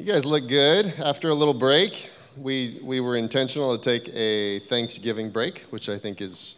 [0.00, 0.94] You guys look good.
[0.98, 5.98] After a little break, we, we were intentional to take a Thanksgiving break, which I
[5.98, 6.56] think is,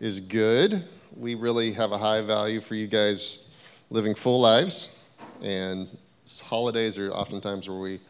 [0.00, 0.82] is good.
[1.16, 3.46] We really have a high value for you guys
[3.90, 4.88] living full lives,
[5.40, 5.86] and
[6.42, 8.00] holidays are oftentimes where we.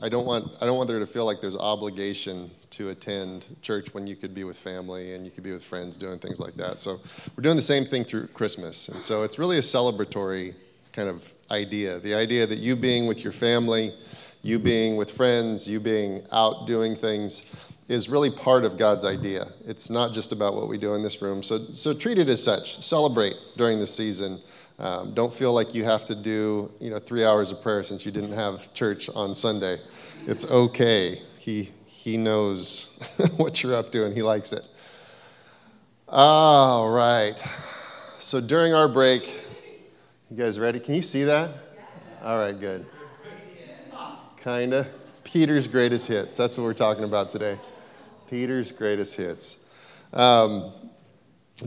[0.00, 3.92] I don't want I don't want there to feel like there's obligation to attend church
[3.92, 6.54] when you could be with family and you could be with friends doing things like
[6.54, 6.80] that.
[6.80, 6.98] So
[7.36, 10.54] we're doing the same thing through Christmas, and so it's really a celebratory
[10.94, 11.98] kind of idea.
[11.98, 13.92] The idea that you being with your family,
[14.42, 17.42] you being with friends, you being out doing things
[17.88, 19.48] is really part of God's idea.
[19.66, 21.42] It's not just about what we do in this room.
[21.42, 22.80] So, so treat it as such.
[22.82, 24.40] Celebrate during the season.
[24.78, 28.06] Um, don't feel like you have to do you know three hours of prayer since
[28.06, 29.80] you didn't have church on Sunday.
[30.26, 31.22] It's okay.
[31.38, 32.88] He he knows
[33.36, 34.64] what you're up to and he likes it.
[36.08, 37.42] All right.
[38.18, 39.43] So during our break,
[40.36, 40.80] you guys ready?
[40.80, 41.48] Can you see that?
[42.20, 42.84] All right, good.
[44.42, 44.88] Kinda.
[45.22, 46.36] Peter's greatest hits.
[46.36, 47.56] That's what we're talking about today.
[48.28, 49.58] Peter's greatest hits.
[50.12, 50.72] Um,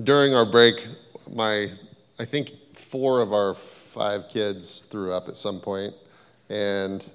[0.04, 0.86] during our break,
[1.32, 1.72] my
[2.20, 5.94] I think four of our five kids threw up at some point,
[6.50, 7.10] and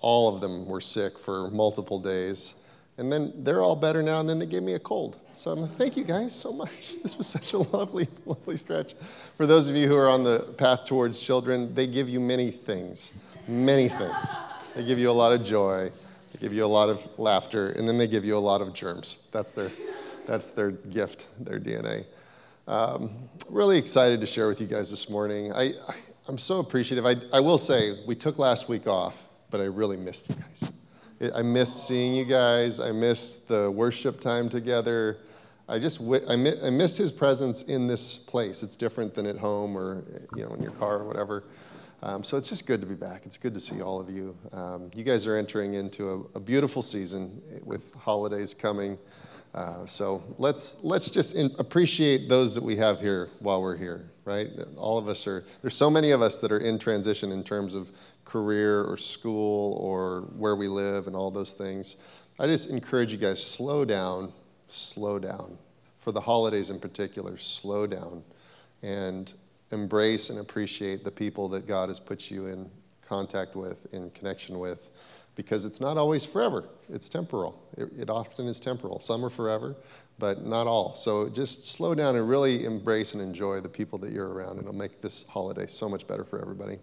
[0.00, 2.54] all of them were sick for multiple days.
[2.96, 5.18] And then they're all better now, and then they gave me a cold.
[5.34, 6.94] So I'm thank you guys so much.
[7.02, 8.94] This was such a lovely, lovely stretch.
[9.36, 12.50] For those of you who are on the path towards children, they give you many
[12.50, 13.12] things,
[13.48, 14.28] many things.
[14.74, 15.90] They give you a lot of joy,
[16.32, 18.72] they give you a lot of laughter, and then they give you a lot of
[18.72, 19.26] germs.
[19.32, 19.70] That's their,
[20.26, 22.04] that's their gift, their DNA.
[22.68, 23.10] Um,
[23.48, 25.52] really excited to share with you guys this morning.
[25.52, 25.94] I, I,
[26.28, 27.04] am so appreciative.
[27.04, 30.72] I, I will say, we took last week off, but I really missed you guys.
[31.34, 32.80] I missed seeing you guys.
[32.80, 35.18] I missed the worship time together.
[35.68, 38.62] I just I missed his presence in this place.
[38.62, 40.04] It's different than at home or
[40.36, 41.44] you know in your car or whatever.
[42.02, 43.22] Um, so it's just good to be back.
[43.24, 44.36] It's good to see all of you.
[44.52, 48.98] Um, you guys are entering into a, a beautiful season with holidays coming.
[49.54, 54.10] Uh, so let's let's just in, appreciate those that we have here while we're here,
[54.24, 54.48] right?
[54.76, 55.44] All of us are.
[55.60, 57.90] There's so many of us that are in transition in terms of
[58.32, 61.96] career or school or where we live and all those things.
[62.38, 64.32] I just encourage you guys slow down,
[64.68, 65.58] slow down.
[66.00, 68.24] For the holidays in particular, slow down
[68.82, 69.32] and
[69.70, 72.68] embrace and appreciate the people that God has put you in
[73.06, 74.88] contact with, in connection with,
[75.36, 76.64] because it's not always forever.
[76.88, 77.62] It's temporal.
[77.76, 78.98] It, it, often is temporal.
[78.98, 79.76] Some are forever,
[80.18, 80.94] but not all.
[80.94, 84.62] So just slow down and really embrace and enjoy the people that you're around, and
[84.62, 86.78] it'll make this holiday so much better for everybody.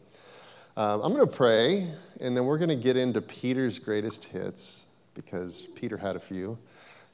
[0.79, 1.87] Um, I'm going to pray,
[2.21, 6.57] and then we're going to get into Peter's greatest hits because Peter had a few,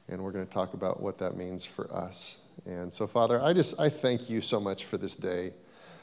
[0.06, 2.36] and we're going to talk about what that means for us.
[2.64, 5.52] And so, Father, I just I thank you so much for this day.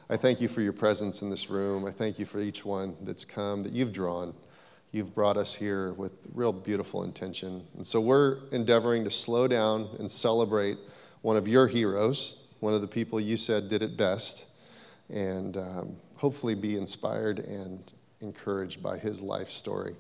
[0.10, 1.86] I thank you for your presence in this room.
[1.86, 4.34] I thank you for each one that's come, that you've drawn.
[4.92, 7.66] You've brought us here with real beautiful intention.
[7.78, 10.80] And so we're endeavoring to slow down and celebrate
[11.22, 14.48] one of your heroes, one of the people you said did it best.
[15.10, 17.92] And um, hopefully be inspired and
[18.22, 19.94] encouraged by his life story.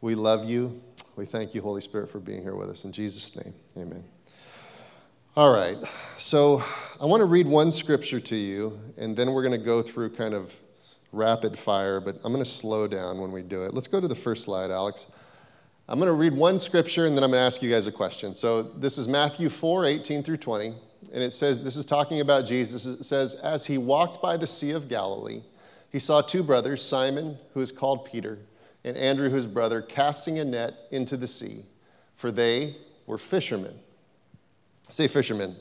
[0.00, 0.82] We love you.
[1.14, 2.84] We thank you, Holy Spirit, for being here with us.
[2.84, 4.02] In Jesus' name, amen.
[5.36, 5.76] All right,
[6.16, 6.60] so
[7.00, 10.10] I want to read one scripture to you, and then we're going to go through
[10.10, 10.52] kind of
[11.12, 13.72] rapid fire, but I'm going to slow down when we do it.
[13.72, 15.06] Let's go to the first slide, Alex.
[15.88, 17.92] I'm going to read one scripture, and then I'm going to ask you guys a
[17.92, 18.34] question.
[18.34, 20.74] So this is Matthew 4 18 through 20,
[21.12, 22.86] and it says, This is talking about Jesus.
[22.86, 25.42] It says, As he walked by the Sea of Galilee,
[25.90, 28.38] he saw two brothers, Simon, who is called Peter,
[28.84, 31.64] and Andrew, his brother, casting a net into the sea,
[32.16, 33.78] for they were fishermen.
[34.88, 35.56] Say fishermen.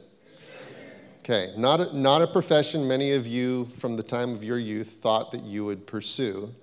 [1.20, 4.98] Okay, not a, not a profession many of you from the time of your youth
[5.02, 6.54] thought that you would pursue.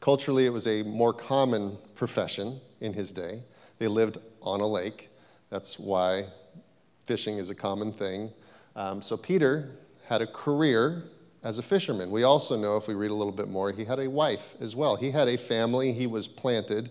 [0.00, 3.42] Culturally, it was a more common profession in his day.
[3.78, 5.10] They lived on a lake.
[5.50, 6.24] That's why
[7.04, 8.32] fishing is a common thing.
[8.74, 9.70] Um, so Peter
[10.06, 11.04] had a career
[11.46, 12.10] as a fisherman.
[12.10, 14.74] We also know, if we read a little bit more, he had a wife as
[14.74, 14.96] well.
[14.96, 15.92] He had a family.
[15.92, 16.90] He was planted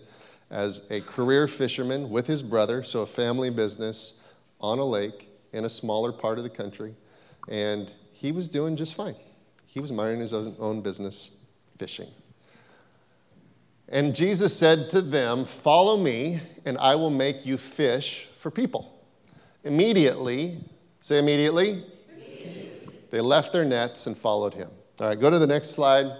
[0.50, 4.14] as a career fisherman with his brother, so a family business
[4.62, 6.94] on a lake in a smaller part of the country.
[7.48, 9.14] And he was doing just fine.
[9.66, 11.32] He was minding his own, business,
[11.76, 12.08] fishing.
[13.90, 19.04] And Jesus said to them, Follow me, and I will make you fish for people.
[19.64, 20.56] Immediately,
[21.00, 21.84] say immediately,
[23.16, 24.68] they left their nets and followed him.
[25.00, 26.12] All right, go to the next slide.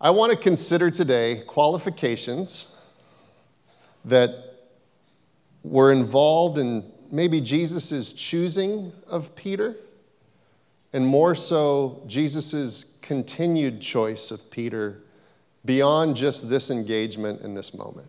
[0.00, 2.70] I want to consider today qualifications
[4.04, 4.60] that
[5.64, 9.74] were involved in maybe Jesus' choosing of Peter,
[10.92, 15.02] and more so, Jesus' continued choice of Peter
[15.64, 18.06] beyond just this engagement in this moment.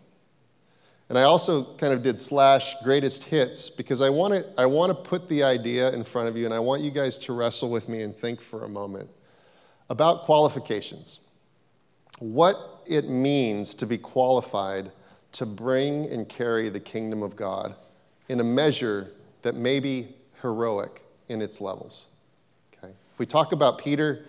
[1.08, 4.90] And I also kind of did slash greatest hits because I want to I want
[4.90, 7.70] to put the idea in front of you and I want you guys to wrestle
[7.70, 9.08] with me and think for a moment
[9.88, 11.20] about qualifications.
[12.18, 14.90] What it means to be qualified
[15.32, 17.74] to bring and carry the kingdom of God
[18.28, 19.12] in a measure
[19.42, 20.08] that may be
[20.42, 22.06] heroic in its levels.
[22.72, 22.92] Okay?
[23.12, 24.24] If we talk about Peter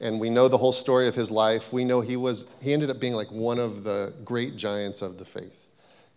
[0.00, 2.88] and we know the whole story of his life, we know he was he ended
[2.88, 5.59] up being like one of the great giants of the faith.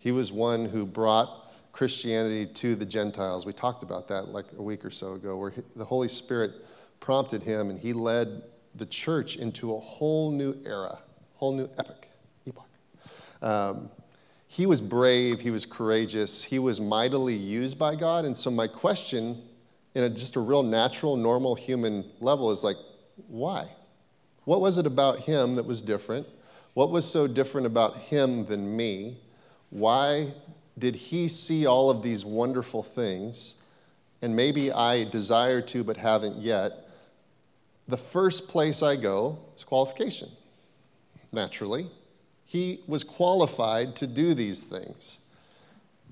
[0.04, 3.46] He was one who brought Christianity to the Gentiles.
[3.46, 6.52] We talked about that like a week or so ago, where the Holy Spirit
[7.00, 8.42] prompted him and he led
[8.74, 10.98] the church into a whole new era,
[11.36, 12.06] whole new epoch.
[12.44, 12.68] epoch.
[13.40, 13.88] Um,
[14.46, 18.26] he was brave, he was courageous, he was mightily used by God.
[18.26, 19.40] And so, my question,
[19.94, 22.76] in a, just a real natural, normal human level, is like,
[23.26, 23.70] why?
[24.44, 26.26] What was it about him that was different?
[26.74, 29.16] What was so different about him than me?
[29.74, 30.32] Why
[30.78, 33.56] did he see all of these wonderful things?
[34.22, 36.88] And maybe I desire to but haven't yet.
[37.88, 40.30] The first place I go is qualification,
[41.32, 41.90] naturally.
[42.44, 45.18] He was qualified to do these things,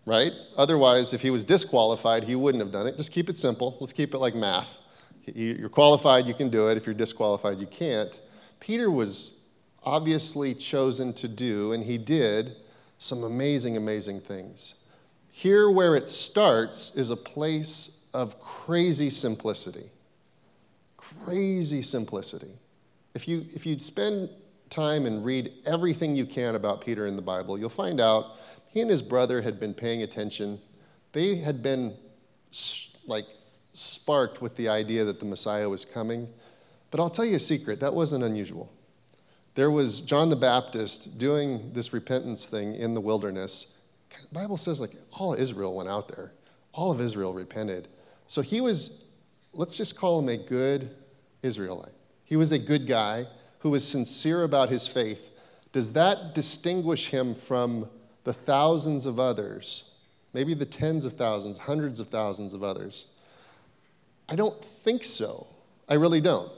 [0.07, 0.33] right?
[0.57, 2.97] Otherwise, if he was disqualified, he wouldn't have done it.
[2.97, 3.77] Just keep it simple.
[3.79, 4.77] Let's keep it like math.
[5.25, 6.77] You're qualified, you can do it.
[6.77, 8.21] If you're disqualified, you can't.
[8.59, 9.39] Peter was
[9.85, 12.57] obviously chosen to do, and he did
[13.03, 14.75] some amazing, amazing things.
[15.31, 19.91] Here, where it starts, is a place of crazy simplicity.
[20.97, 22.53] Crazy simplicity.
[23.15, 24.31] If you, if you spend
[24.71, 28.37] time and read everything you can about Peter in the Bible, you'll find out
[28.69, 30.61] he and his brother had been paying attention.
[31.13, 31.95] They had been
[33.07, 33.27] like
[33.73, 36.29] sparked with the idea that the Messiah was coming.
[36.91, 38.71] But I'll tell you a secret that wasn't unusual.
[39.55, 43.75] There was John the Baptist doing this repentance thing in the wilderness.
[44.11, 46.33] The Bible says like all Israel went out there.
[46.73, 47.89] All of Israel repented.
[48.27, 49.03] So he was,
[49.53, 50.95] let's just call him a good
[51.43, 51.93] Israelite.
[52.25, 53.27] He was a good guy
[53.59, 55.29] who was sincere about his faith.
[55.73, 57.89] Does that distinguish him from
[58.25, 59.91] the thousands of others,
[60.33, 63.07] maybe the tens of thousands, hundreds of thousands of others?
[64.29, 65.47] I don't think so.
[65.89, 66.51] I really don't.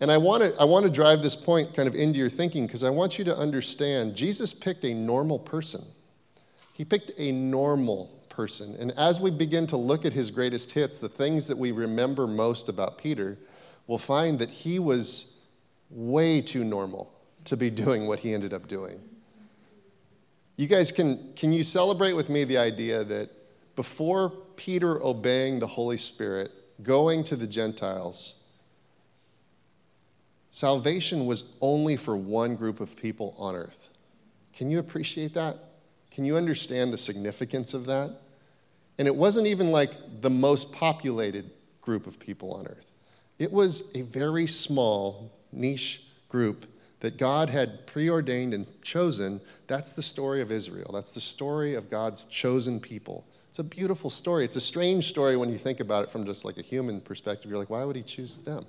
[0.00, 2.66] And I want to I want to drive this point kind of into your thinking
[2.66, 5.84] because I want you to understand Jesus picked a normal person.
[6.72, 8.74] He picked a normal person.
[8.80, 12.26] And as we begin to look at his greatest hits, the things that we remember
[12.26, 13.36] most about Peter,
[13.86, 15.36] we'll find that he was
[15.90, 17.12] way too normal
[17.44, 19.00] to be doing what he ended up doing.
[20.56, 23.30] You guys can can you celebrate with me the idea that
[23.76, 26.52] before Peter obeying the Holy Spirit,
[26.82, 28.39] going to the Gentiles,
[30.50, 33.88] Salvation was only for one group of people on earth.
[34.52, 35.56] Can you appreciate that?
[36.10, 38.20] Can you understand the significance of that?
[38.98, 41.50] And it wasn't even like the most populated
[41.80, 42.86] group of people on earth.
[43.38, 46.66] It was a very small, niche group
[47.00, 49.40] that God had preordained and chosen.
[49.66, 50.90] That's the story of Israel.
[50.92, 53.24] That's the story of God's chosen people.
[53.48, 54.44] It's a beautiful story.
[54.44, 57.50] It's a strange story when you think about it from just like a human perspective.
[57.50, 58.66] You're like, why would he choose them?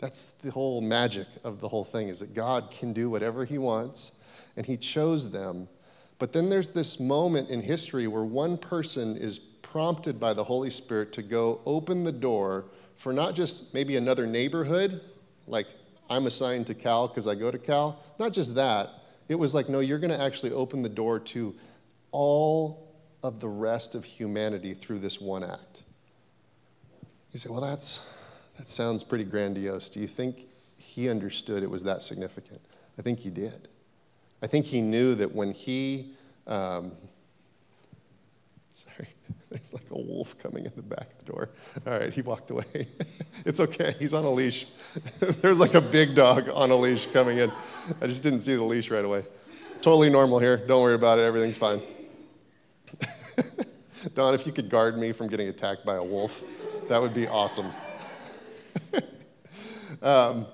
[0.00, 3.58] That's the whole magic of the whole thing is that God can do whatever he
[3.58, 4.12] wants
[4.56, 5.68] and he chose them.
[6.18, 10.70] But then there's this moment in history where one person is prompted by the Holy
[10.70, 12.64] Spirit to go open the door
[12.96, 15.02] for not just maybe another neighborhood,
[15.46, 15.66] like
[16.08, 18.90] I'm assigned to Cal because I go to Cal, not just that.
[19.28, 21.54] It was like, no, you're going to actually open the door to
[22.10, 22.88] all
[23.22, 25.84] of the rest of humanity through this one act.
[27.32, 28.04] You say, well, that's
[28.56, 29.88] that sounds pretty grandiose.
[29.88, 30.46] Do you think
[30.78, 32.60] he understood it was that significant?
[32.98, 33.68] I think he did.
[34.42, 36.14] I think he knew that when he,
[36.46, 36.92] um,
[38.72, 39.08] sorry,
[39.50, 41.50] there's like a wolf coming in the back door.
[41.86, 42.88] All right, he walked away.
[43.44, 44.66] it's okay, he's on a leash.
[45.20, 47.52] there's like a big dog on a leash coming in.
[48.00, 49.24] I just didn't see the leash right away.
[49.82, 50.56] Totally normal here.
[50.56, 51.80] Don't worry about it, everything's fine.
[54.14, 56.42] Don, if you could guard me from getting attacked by a wolf,
[56.88, 57.70] that would be awesome.
[60.02, 60.46] um,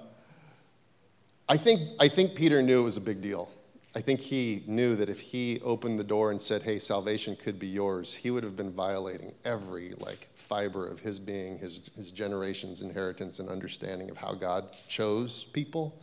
[1.48, 3.50] I, think, I think Peter knew it was a big deal.
[3.94, 7.58] I think he knew that if he opened the door and said, hey, salvation could
[7.58, 12.12] be yours, he would have been violating every like fiber of his being, his, his
[12.12, 15.98] generation's inheritance and understanding of how God chose people.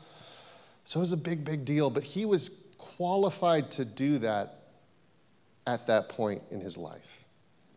[0.85, 4.63] So it was a big, big deal, but he was qualified to do that
[5.65, 7.23] at that point in his life.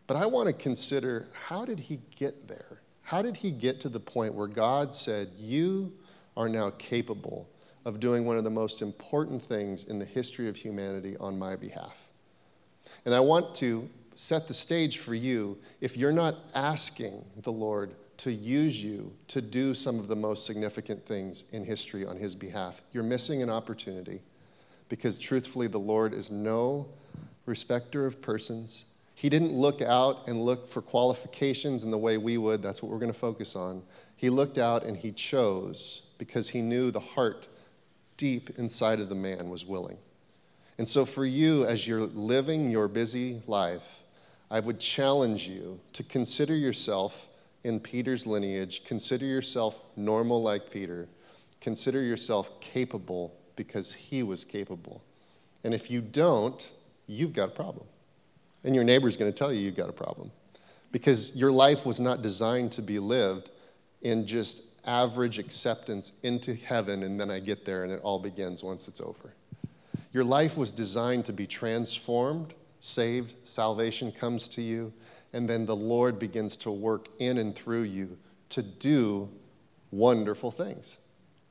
[0.07, 2.81] But I want to consider how did he get there?
[3.07, 5.93] How did he get to the point where God said, You
[6.35, 7.47] are now capable
[7.85, 11.55] of doing one of the most important things in the history of humanity on my
[11.55, 11.97] behalf.
[13.05, 17.95] And I want to set the stage for you if you're not asking the Lord
[18.17, 22.35] to use you to do some of the most significant things in history on His
[22.35, 22.81] behalf.
[22.91, 24.19] You're missing an opportunity
[24.89, 26.89] because, truthfully, the Lord is no
[27.45, 28.83] respecter of persons.
[29.17, 32.61] He didn't look out and look for qualifications in the way we would.
[32.61, 33.81] That's what we're going to focus on.
[34.15, 37.47] He looked out and He chose because He knew the heart
[38.17, 39.97] deep inside of the man was willing.
[40.77, 44.03] And so, for you, as you're living your busy life,
[44.51, 47.27] I would challenge you to consider yourself
[47.63, 48.83] in Peter's lineage.
[48.83, 51.07] Consider yourself normal like Peter.
[51.59, 55.01] Consider yourself capable because he was capable.
[55.63, 56.69] And if you don't,
[57.07, 57.87] you've got a problem.
[58.67, 60.29] And your neighbor's going to tell you you've got a problem
[60.91, 63.49] because your life was not designed to be lived
[64.01, 68.65] in just average acceptance into heaven and then I get there and it all begins
[68.65, 69.33] once it's over.
[70.11, 74.91] Your life was designed to be transformed, saved, salvation comes to you,
[75.31, 78.17] and then the Lord begins to work in and through you
[78.49, 79.29] to do
[79.91, 80.97] wonderful things,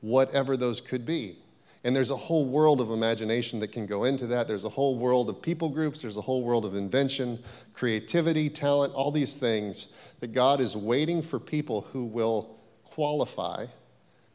[0.01, 1.39] whatever those could be.
[1.87, 4.45] And there's a whole world of imagination that can go into that.
[4.45, 6.01] There's a whole world of people groups.
[6.01, 7.41] There's a whole world of invention,
[7.73, 9.87] creativity, talent, all these things
[10.19, 13.67] that God is waiting for people who will qualify,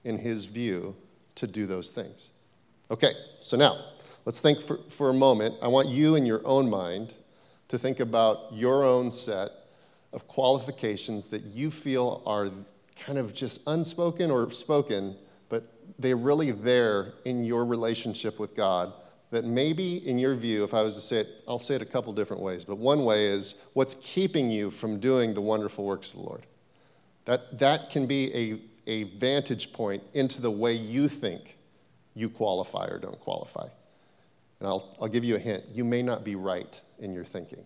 [0.02, 0.96] in His view,
[1.34, 2.30] to do those things.
[2.90, 3.84] Okay, so now
[4.24, 5.54] let's think for, for a moment.
[5.60, 7.12] I want you in your own mind
[7.68, 9.50] to think about your own set
[10.14, 12.48] of qualifications that you feel are
[12.96, 15.16] kind of just unspoken or spoken,
[15.98, 18.92] they're really there in your relationship with God.
[19.30, 21.86] That maybe, in your view, if I was to say it, I'll say it a
[21.86, 26.10] couple different ways, but one way is what's keeping you from doing the wonderful works
[26.10, 26.46] of the Lord.
[27.24, 28.60] That, that can be a,
[28.90, 31.56] a vantage point into the way you think
[32.14, 33.66] you qualify or don't qualify.
[34.60, 35.64] And I'll, I'll give you a hint.
[35.72, 37.64] You may not be right in your thinking.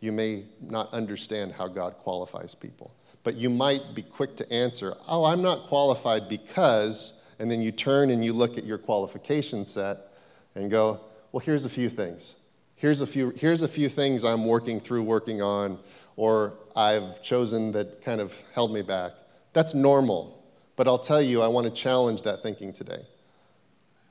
[0.00, 2.92] You may not understand how God qualifies people.
[3.22, 7.72] But you might be quick to answer, oh, I'm not qualified because, and then you
[7.72, 10.12] turn and you look at your qualification set
[10.54, 11.00] and go,
[11.32, 12.34] well, here's a few things.
[12.76, 15.78] Here's a few, here's a few things I'm working through, working on,
[16.16, 19.12] or I've chosen that kind of held me back.
[19.52, 20.44] That's normal.
[20.76, 23.06] But I'll tell you, I want to challenge that thinking today.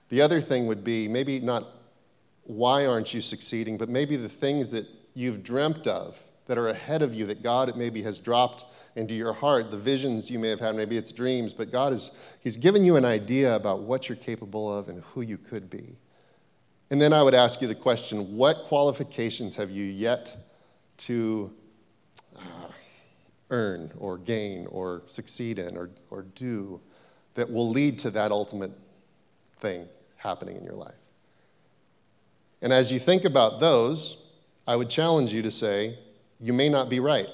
[0.10, 1.66] The other thing would be maybe not
[2.44, 7.02] why aren't you succeeding, but maybe the things that you've dreamt of that are ahead
[7.02, 8.66] of you that God maybe has dropped
[8.96, 12.12] into your heart, the visions you may have had, maybe it's dreams, but God is
[12.40, 15.98] He's given you an idea about what you're capable of and who you could be.
[16.90, 20.36] And then I would ask you the question what qualifications have you yet
[20.98, 21.52] to
[22.38, 22.40] uh,
[23.50, 26.80] earn or gain or succeed in or, or do
[27.34, 28.72] that will lead to that ultimate
[29.58, 30.96] thing happening in your life?
[32.62, 34.18] And as you think about those,
[34.68, 35.98] I would challenge you to say,
[36.40, 37.28] you may not be right.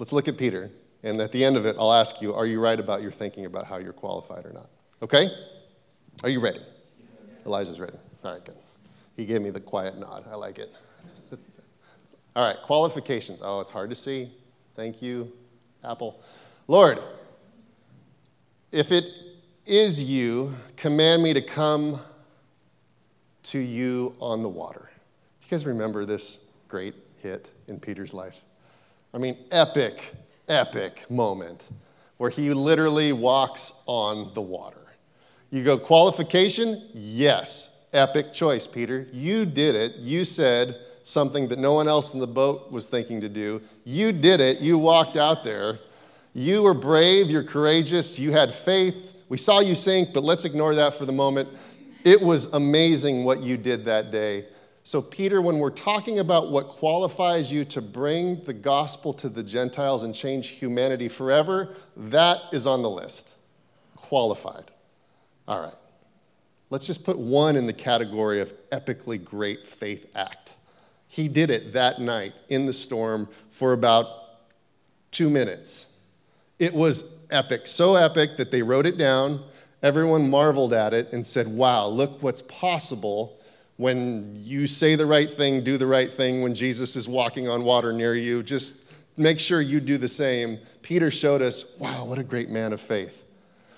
[0.00, 0.70] Let's look at Peter.
[1.02, 3.44] And at the end of it, I'll ask you, are you right about your thinking
[3.44, 4.70] about how you're qualified or not?
[5.02, 5.28] Okay?
[6.24, 6.60] Are you ready?
[7.44, 7.98] Elijah's ready.
[8.24, 8.56] All right, good.
[9.14, 10.24] He gave me the quiet nod.
[10.30, 10.74] I like it.
[12.34, 13.42] All right, qualifications.
[13.44, 14.32] Oh, it's hard to see.
[14.74, 15.32] Thank you,
[15.84, 16.22] Apple.
[16.66, 16.98] Lord,
[18.72, 19.04] if it
[19.66, 22.00] is you, command me to come
[23.42, 24.90] to you on the water.
[25.40, 26.38] Do you guys remember this
[26.68, 28.40] great hit in Peter's life?
[29.12, 30.14] I mean, epic,
[30.48, 31.64] epic moment
[32.18, 34.76] where he literally walks on the water.
[35.50, 36.88] You go, qualification?
[36.92, 37.76] Yes.
[37.92, 39.08] Epic choice, Peter.
[39.12, 39.96] You did it.
[39.96, 43.60] You said something that no one else in the boat was thinking to do.
[43.84, 44.60] You did it.
[44.60, 45.80] You walked out there.
[46.34, 47.30] You were brave.
[47.30, 48.18] You're courageous.
[48.18, 48.94] You had faith.
[49.28, 51.48] We saw you sink, but let's ignore that for the moment.
[52.04, 54.46] It was amazing what you did that day.
[54.82, 59.42] So, Peter, when we're talking about what qualifies you to bring the gospel to the
[59.42, 63.34] Gentiles and change humanity forever, that is on the list.
[63.94, 64.70] Qualified.
[65.46, 65.74] All right.
[66.70, 70.54] Let's just put one in the category of epically great faith act.
[71.08, 74.06] He did it that night in the storm for about
[75.10, 75.86] two minutes.
[76.58, 79.42] It was epic, so epic that they wrote it down
[79.82, 83.39] Everyone marveled at it and said, Wow, look what's possible
[83.80, 87.64] when you say the right thing, do the right thing, when Jesus is walking on
[87.64, 88.42] water near you.
[88.42, 88.84] Just
[89.16, 90.58] make sure you do the same.
[90.82, 93.24] Peter showed us, Wow, what a great man of faith.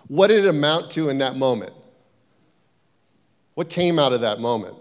[0.08, 1.72] What did it amount to in that moment?
[3.54, 4.76] What came out of that moment?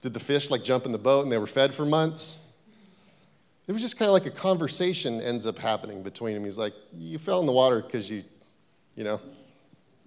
[0.00, 2.36] Did the fish like jump in the boat and they were fed for months?
[3.66, 6.44] It was just kind of like a conversation ends up happening between him.
[6.44, 8.22] He's like, You fell in the water because you
[8.94, 9.20] you know,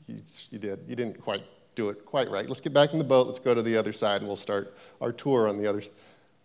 [0.07, 0.79] you, you did.
[0.87, 1.43] You didn't quite
[1.75, 2.47] do it quite right.
[2.47, 3.27] Let's get back in the boat.
[3.27, 5.91] Let's go to the other side and we'll start our tour on the other side.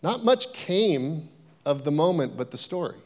[0.03, 1.29] Not much came
[1.65, 2.97] of the moment but the story.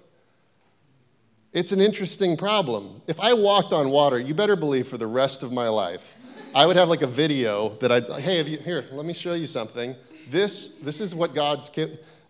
[1.53, 3.01] It's an interesting problem.
[3.07, 6.15] If I walked on water, you better believe for the rest of my life,
[6.55, 9.35] I would have like a video that I'd, hey, have you, here, let me show
[9.35, 9.95] you something.
[10.29, 11.71] This, this is what God's,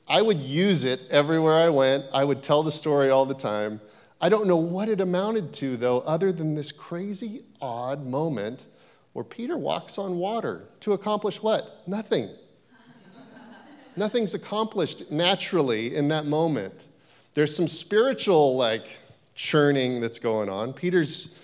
[0.06, 2.04] I would use it everywhere I went.
[2.12, 3.80] I would tell the story all the time.
[4.20, 8.66] I don't know what it amounted to, though, other than this crazy, odd moment
[9.18, 11.82] where Peter walks on water to accomplish what?
[11.88, 12.30] Nothing.
[13.96, 16.72] Nothing's accomplished naturally in that moment.
[17.34, 19.00] There's some spiritual, like,
[19.34, 20.72] churning that's going on.
[20.72, 21.36] Peter's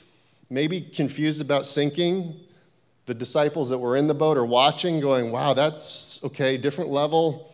[0.51, 2.39] maybe confused about sinking.
[3.07, 7.53] The disciples that were in the boat are watching, going, wow, that's okay, different level.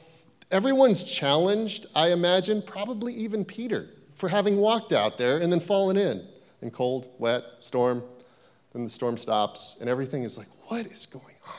[0.51, 5.97] Everyone's challenged, I imagine, probably even Peter, for having walked out there and then fallen
[5.97, 6.27] in
[6.61, 8.05] in cold, wet, storm.
[8.73, 11.55] Then the storm stops, and everything is like, what is going on?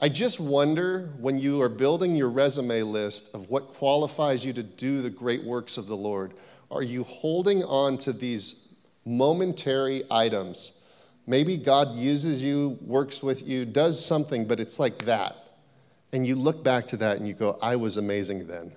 [0.00, 4.62] I just wonder when you are building your resume list of what qualifies you to
[4.62, 6.34] do the great works of the Lord,
[6.70, 8.56] are you holding on to these
[9.04, 10.72] momentary items?
[11.26, 15.36] Maybe God uses you, works with you, does something, but it's like that.
[16.12, 18.72] And you look back to that and you go, I was amazing then.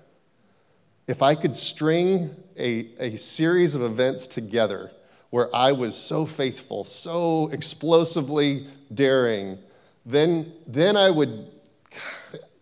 [1.06, 4.90] If I could string a, a series of events together
[5.30, 9.58] where I was so faithful, so explosively daring,
[10.06, 11.50] then, then I would,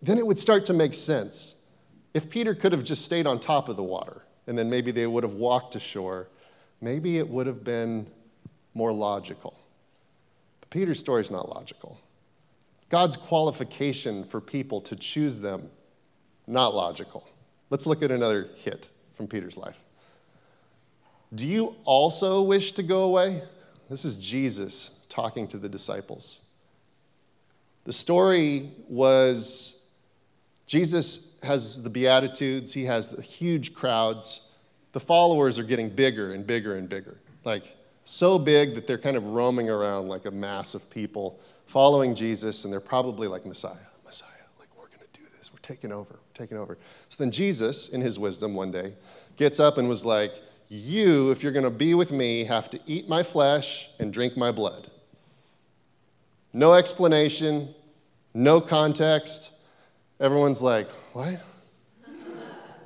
[0.03, 1.55] then it would start to make sense.
[2.13, 5.07] If Peter could have just stayed on top of the water and then maybe they
[5.07, 6.29] would have walked ashore,
[6.81, 8.07] maybe it would have been
[8.75, 9.59] more logical.
[10.61, 12.01] But Peter's story is not logical.
[12.89, 15.71] God's qualification for people to choose them,
[16.47, 17.29] not logical.
[17.71, 19.79] Let's look at another hit from Peter's life.
[21.35, 23.43] Do you also wish to go away?
[23.91, 26.41] This is Jesus talking to the disciples.
[27.85, 29.81] The story was
[30.67, 34.41] Jesus has the Beatitudes, he has the huge crowds.
[34.93, 37.19] The followers are getting bigger and bigger and bigger.
[37.45, 42.15] Like, so big that they're kind of roaming around like a mass of people following
[42.15, 43.75] Jesus, and they're probably like, Messiah,
[44.05, 45.53] Messiah, like, we're going to do this.
[45.53, 46.79] We're taking over, we're taking over.
[47.09, 48.95] So then Jesus, in his wisdom one day,
[49.37, 50.33] gets up and was like,
[50.69, 54.37] You, if you're going to be with me, have to eat my flesh and drink
[54.37, 54.91] my blood.
[56.53, 57.75] No explanation,
[58.35, 59.53] no context.
[60.19, 61.41] Everyone's like, What?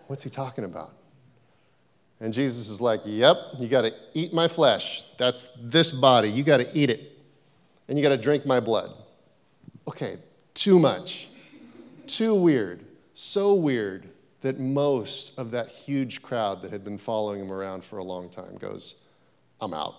[0.09, 0.93] What's he talking about?
[2.21, 5.05] And Jesus is like, Yep, you got to eat my flesh.
[5.17, 6.31] That's this body.
[6.31, 7.19] You got to eat it.
[7.89, 8.93] And you got to drink my blood.
[9.89, 10.17] Okay,
[10.55, 11.29] too much.
[12.07, 12.85] Too weird.
[13.15, 14.09] So weird
[14.41, 18.29] that most of that huge crowd that had been following him around for a long
[18.29, 18.95] time goes,
[19.61, 19.95] I'm out.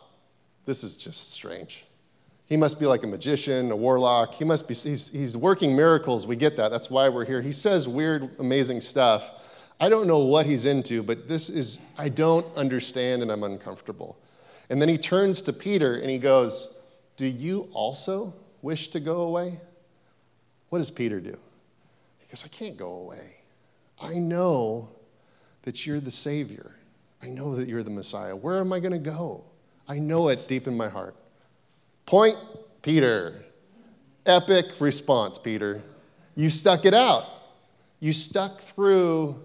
[0.65, 1.85] This is just strange.
[2.45, 4.33] He must be like a magician, a warlock.
[4.33, 6.27] He must be, he's, he's working miracles.
[6.27, 6.69] We get that.
[6.69, 7.41] That's why we're here.
[7.41, 9.41] He says weird, amazing stuff.
[9.79, 14.17] I don't know what he's into, but this is, I don't understand and I'm uncomfortable.
[14.69, 16.75] And then he turns to Peter and he goes,
[17.15, 19.59] Do you also wish to go away?
[20.69, 21.37] What does Peter do?
[22.19, 23.40] He goes, I can't go away.
[24.01, 24.89] I know
[25.63, 26.75] that you're the Savior.
[27.21, 28.35] I know that you're the Messiah.
[28.35, 29.43] Where am I going to go?
[29.87, 31.15] I know it deep in my heart.
[32.05, 32.37] Point,
[32.81, 33.45] Peter.
[34.25, 35.81] Epic response, Peter.
[36.35, 37.25] You stuck it out.
[37.99, 39.43] You stuck through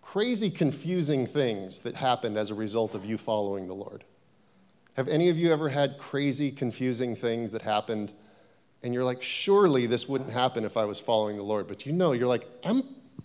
[0.00, 4.04] crazy, confusing things that happened as a result of you following the Lord.
[4.94, 8.12] Have any of you ever had crazy, confusing things that happened
[8.86, 11.66] and you're like, surely this wouldn't happen if I was following the Lord?
[11.66, 12.84] But you know, you're like, I'm,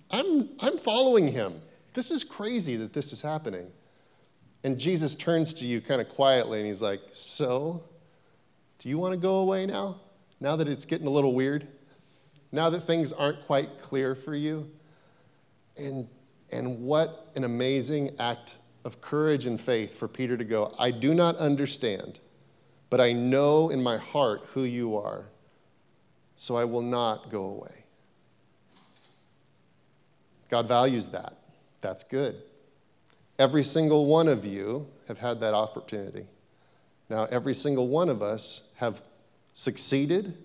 [0.09, 1.61] I'm, I'm following him.
[1.93, 3.67] This is crazy that this is happening.
[4.63, 7.83] And Jesus turns to you kind of quietly and he's like, So,
[8.79, 10.01] do you want to go away now?
[10.39, 11.67] Now that it's getting a little weird?
[12.51, 14.67] Now that things aren't quite clear for you?
[15.77, 16.07] And
[16.51, 21.13] and what an amazing act of courage and faith for Peter to go, I do
[21.13, 22.19] not understand,
[22.89, 25.25] but I know in my heart who you are,
[26.41, 27.85] so I will not go away.
[30.49, 31.37] God values that.
[31.81, 32.41] That's good.
[33.37, 36.25] Every single one of you have had that opportunity.
[37.11, 39.03] Now, every single one of us have
[39.53, 40.35] succeeded,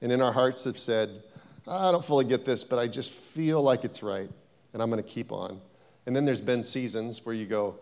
[0.00, 1.24] and in our hearts have said,
[1.66, 4.30] I don't fully get this, but I just feel like it's right
[4.72, 5.60] and I'm going to keep on.
[6.06, 7.80] And then there's been seasons where you go,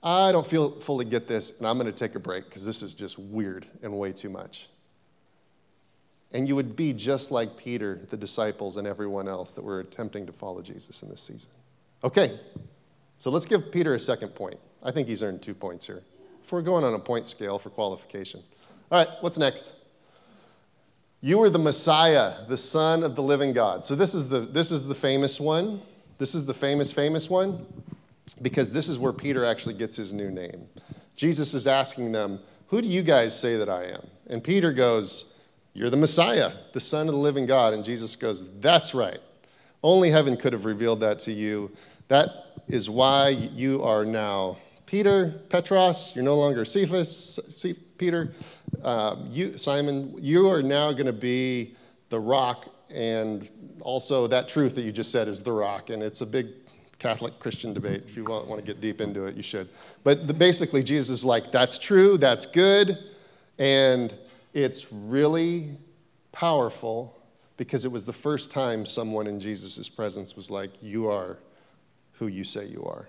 [0.00, 2.82] I don't feel fully get this, and I'm going to take a break because this
[2.82, 4.68] is just weird and way too much.
[6.34, 10.26] And you would be just like Peter, the disciples, and everyone else that were attempting
[10.26, 11.50] to follow Jesus in this season.
[12.02, 12.38] Okay,
[13.20, 14.58] so let's give Peter a second point.
[14.82, 16.02] I think he's earned two points here.
[16.42, 18.42] if we're going on a point scale for qualification.
[18.90, 19.72] All right, what's next?
[21.20, 23.82] You are the Messiah, the Son of the living God.
[23.82, 25.80] So this is the this is the famous one.
[26.18, 27.64] This is the famous, famous one,
[28.42, 30.68] because this is where Peter actually gets his new name.
[31.16, 34.06] Jesus is asking them, Who do you guys say that I am?
[34.26, 35.33] And Peter goes,
[35.74, 37.74] You're the Messiah, the Son of the living God.
[37.74, 39.18] And Jesus goes, That's right.
[39.82, 41.70] Only heaven could have revealed that to you.
[42.08, 44.56] That is why you are now
[44.86, 46.14] Peter, Petros.
[46.14, 47.38] You're no longer Cephas,
[47.98, 48.32] Peter.
[48.82, 51.74] Uh, you, Simon, you are now going to be
[52.08, 55.90] the rock, and also that truth that you just said is the rock.
[55.90, 56.48] And it's a big
[56.98, 58.04] Catholic Christian debate.
[58.06, 59.68] If you want, want to get deep into it, you should.
[60.04, 62.98] But the, basically, Jesus is like, that's true, that's good,
[63.58, 64.16] and
[64.54, 65.76] it's really
[66.32, 67.20] powerful
[67.56, 71.38] because it was the first time someone in Jesus' presence was like, You are
[72.12, 73.08] who you say you are.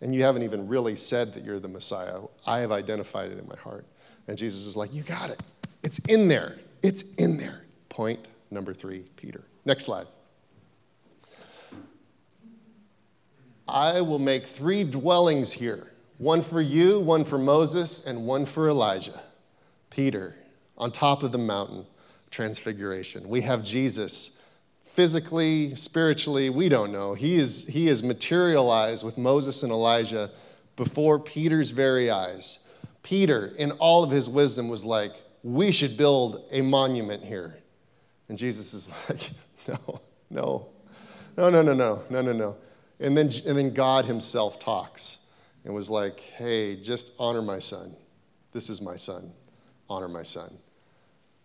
[0.00, 2.20] And you haven't even really said that you're the Messiah.
[2.46, 3.86] I have identified it in my heart.
[4.28, 5.40] And Jesus is like, You got it.
[5.82, 6.58] It's in there.
[6.82, 7.64] It's in there.
[7.88, 9.42] Point number three, Peter.
[9.64, 10.06] Next slide.
[13.66, 18.68] I will make three dwellings here one for you, one for Moses, and one for
[18.68, 19.20] Elijah.
[19.90, 20.36] Peter,
[20.78, 21.86] on top of the mountain,
[22.30, 23.28] transfiguration.
[23.28, 24.32] We have Jesus
[24.92, 27.14] physically, spiritually, we don't know.
[27.14, 30.30] He is, he is materialized with Moses and Elijah
[30.76, 32.58] before Peter's very eyes.
[33.02, 37.56] Peter, in all of his wisdom, was like, We should build a monument here.
[38.28, 39.30] And Jesus is like,
[39.66, 40.68] No, no,
[41.36, 42.56] no, no, no, no, no, no, no.
[43.00, 45.18] And then, and then God himself talks
[45.64, 47.96] and was like, Hey, just honor my son.
[48.52, 49.32] This is my son.
[49.92, 50.56] Honor my son.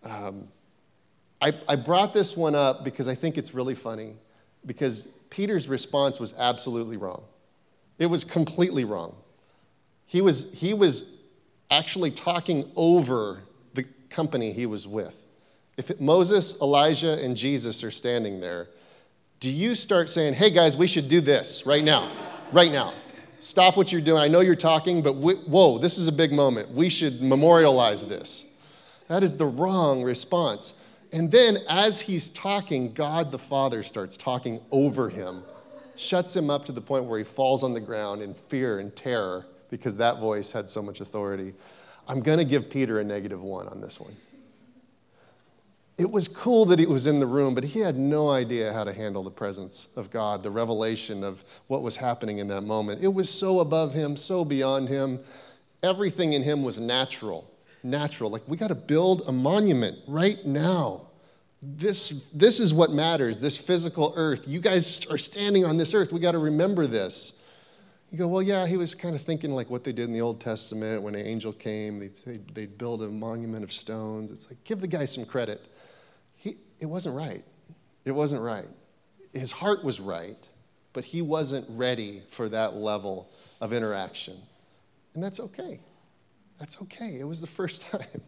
[0.03, 0.47] Um,
[1.41, 4.13] I, I brought this one up because I think it's really funny,
[4.65, 7.23] because Peter's response was absolutely wrong.
[7.99, 9.15] It was completely wrong.
[10.05, 11.13] He was, he was
[11.69, 13.41] actually talking over
[13.73, 15.25] the company he was with.
[15.75, 18.69] If it, Moses, Elijah, and Jesus are standing there,
[19.41, 22.11] do you start saying, hey guys, we should do this right now?
[22.53, 22.93] Right now.
[23.39, 24.19] Stop what you're doing.
[24.19, 26.71] I know you're talking, but we, whoa, this is a big moment.
[26.71, 28.45] We should memorialize this.
[29.07, 30.73] That is the wrong response.
[31.13, 35.43] And then, as he's talking, God the Father starts talking over him,
[35.95, 38.93] shuts him up to the point where he falls on the ground in fear and
[38.95, 41.53] terror because that voice had so much authority.
[42.07, 44.15] I'm going to give Peter a negative one on this one.
[45.97, 48.83] It was cool that he was in the room, but he had no idea how
[48.83, 53.03] to handle the presence of God, the revelation of what was happening in that moment.
[53.03, 55.19] It was so above him, so beyond him.
[55.81, 57.49] Everything in him was natural
[57.83, 58.29] natural.
[58.29, 61.07] Like, we got to build a monument right now.
[61.61, 64.47] This, this is what matters, this physical earth.
[64.47, 66.13] You guys are standing on this earth.
[66.13, 67.33] We got to remember this.
[68.11, 70.21] You go, well, yeah, he was kind of thinking like what they did in the
[70.21, 74.31] Old Testament when an angel came, they'd, they'd, they'd build a monument of stones.
[74.31, 75.65] It's like, give the guy some credit.
[76.79, 77.43] It wasn't right.
[78.05, 78.67] It wasn't right.
[79.33, 80.37] His heart was right,
[80.93, 83.29] but he wasn't ready for that level
[83.61, 84.37] of interaction.
[85.13, 85.79] And that's okay.
[86.59, 87.19] That's okay.
[87.19, 88.21] It was the first time.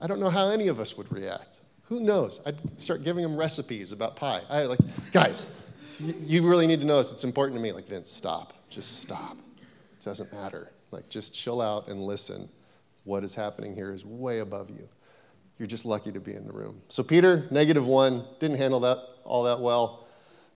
[0.00, 1.60] I don't know how any of us would react.
[1.84, 2.40] Who knows?
[2.44, 4.42] I'd start giving him recipes about pie.
[4.50, 4.80] I like,
[5.12, 5.46] guys,
[6.00, 7.12] you really need to know this.
[7.12, 7.72] It's important to me.
[7.72, 8.54] Like, Vince, stop.
[8.68, 9.36] Just stop.
[9.58, 10.72] It doesn't matter.
[10.90, 12.48] Like, just chill out and listen.
[13.04, 14.88] What is happening here is way above you.
[15.58, 16.82] You're just lucky to be in the room.
[16.88, 20.06] So, Peter, negative one, didn't handle that all that well,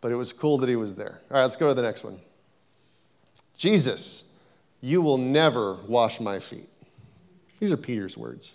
[0.00, 1.20] but it was cool that he was there.
[1.30, 2.20] All right, let's go to the next one.
[3.56, 4.24] Jesus,
[4.80, 6.68] you will never wash my feet.
[7.58, 8.54] These are Peter's words.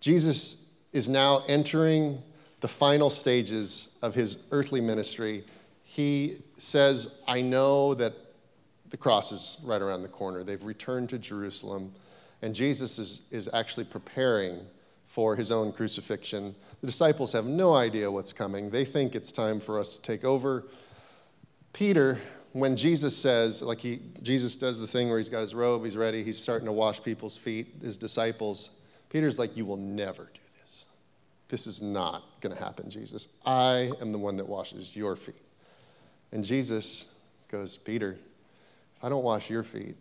[0.00, 2.22] Jesus is now entering
[2.60, 5.44] the final stages of his earthly ministry.
[5.82, 8.14] He says, I know that
[8.88, 10.44] the cross is right around the corner.
[10.44, 11.92] They've returned to Jerusalem,
[12.42, 14.60] and Jesus is, is actually preparing
[15.14, 16.54] for his own crucifixion.
[16.80, 18.68] The disciples have no idea what's coming.
[18.68, 20.64] They think it's time for us to take over.
[21.72, 22.20] Peter
[22.54, 25.96] when Jesus says, like he, Jesus does the thing where he's got his robe, he's
[25.96, 28.70] ready, he's starting to wash people's feet, his disciples,
[29.14, 30.84] Peter's like, You will never do this.
[31.48, 33.28] This is not going to happen, Jesus.
[33.46, 35.42] I am the one that washes your feet.
[36.32, 37.06] And Jesus
[37.48, 38.18] goes, Peter,
[38.96, 39.96] if I don't wash your feet,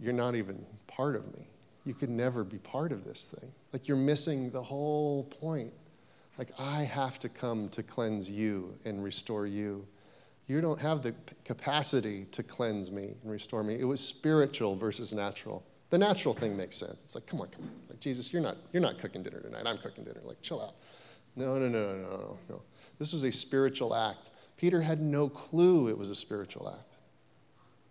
[0.00, 1.46] you're not even part of me.
[1.84, 3.50] You could never be part of this thing.
[3.72, 5.72] Like you're missing the whole point.
[6.38, 9.86] Like I have to come to cleanse you and restore you.
[10.46, 11.14] You don't have the
[11.44, 13.78] capacity to cleanse me and restore me.
[13.78, 15.62] It was spiritual versus natural.
[15.90, 17.04] The natural thing makes sense.
[17.04, 17.70] It's like, come on, come on.
[17.88, 19.62] Like, Jesus, you're not, you're not cooking dinner tonight.
[19.66, 20.20] I'm cooking dinner.
[20.24, 20.74] Like, chill out.
[21.36, 22.62] No, no, no, no, no, no.
[22.98, 24.30] This was a spiritual act.
[24.56, 26.98] Peter had no clue it was a spiritual act.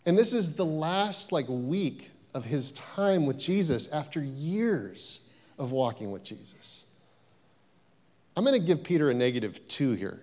[0.05, 5.21] And this is the last like week of his time with Jesus after years
[5.57, 6.85] of walking with Jesus.
[8.37, 10.19] I'm going to give Peter a negative two here.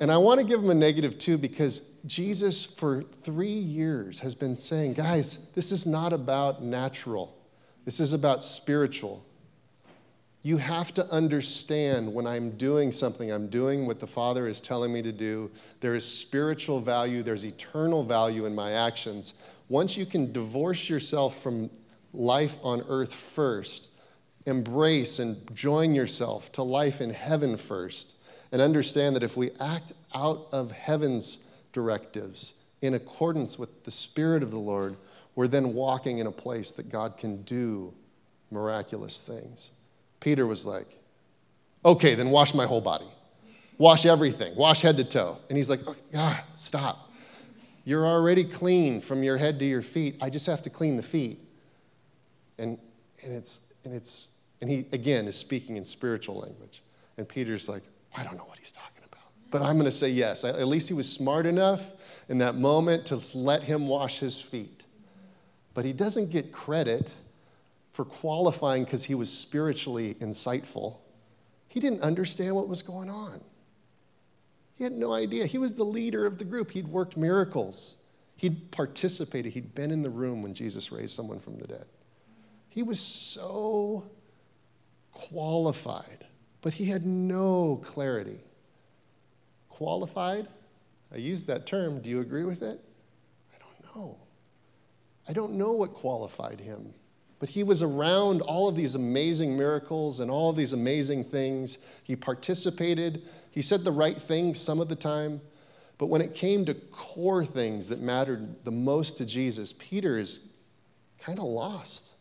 [0.00, 4.34] And I want to give him a negative two because Jesus, for three years, has
[4.34, 7.36] been saying, guys, this is not about natural,
[7.84, 9.24] this is about spiritual.
[10.42, 14.92] You have to understand when I'm doing something, I'm doing what the Father is telling
[14.92, 15.50] me to do.
[15.80, 19.34] There is spiritual value, there's eternal value in my actions.
[19.68, 21.70] Once you can divorce yourself from
[22.14, 23.88] life on earth first,
[24.46, 28.14] embrace and join yourself to life in heaven first,
[28.50, 31.38] and understand that if we act out of heaven's
[31.72, 34.96] directives in accordance with the Spirit of the Lord,
[35.34, 37.92] we're then walking in a place that God can do
[38.50, 39.70] miraculous things.
[40.20, 40.98] Peter was like,
[41.84, 43.06] okay, then wash my whole body.
[43.76, 45.38] Wash everything, wash head to toe.
[45.48, 47.07] And he's like, oh, ah, stop.
[47.88, 50.18] You're already clean from your head to your feet.
[50.20, 51.40] I just have to clean the feet.
[52.58, 52.78] And,
[53.24, 54.28] and it's, and it's,
[54.60, 56.82] and he again is speaking in spiritual language.
[57.16, 57.82] And Peter's like,
[58.14, 59.24] I don't know what he's talking about.
[59.50, 60.44] But I'm going to say yes.
[60.44, 61.92] At least he was smart enough
[62.28, 64.84] in that moment to let him wash his feet.
[65.72, 67.10] But he doesn't get credit
[67.94, 70.98] for qualifying because he was spiritually insightful.
[71.68, 73.40] He didn't understand what was going on.
[74.78, 75.44] He had no idea.
[75.46, 76.70] He was the leader of the group.
[76.70, 77.96] He'd worked miracles.
[78.36, 79.52] He'd participated.
[79.52, 81.86] He'd been in the room when Jesus raised someone from the dead.
[82.68, 84.04] He was so
[85.10, 86.26] qualified,
[86.62, 88.38] but he had no clarity.
[89.68, 90.46] Qualified?
[91.12, 92.00] I use that term.
[92.00, 92.80] Do you agree with it?
[93.52, 94.16] I don't know.
[95.28, 96.94] I don't know what qualified him.
[97.40, 101.78] But he was around all of these amazing miracles and all of these amazing things.
[102.04, 103.22] He participated.
[103.50, 105.40] He said the right thing some of the time.
[105.98, 110.40] But when it came to core things that mattered the most to Jesus, Peter is
[111.18, 112.14] kind of lost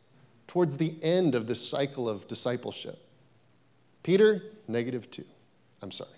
[0.47, 2.97] towards the end of this cycle of discipleship.
[4.01, 5.25] Peter, negative two.
[5.81, 6.09] I'm sorry.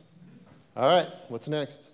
[0.78, 1.92] All right, what's next?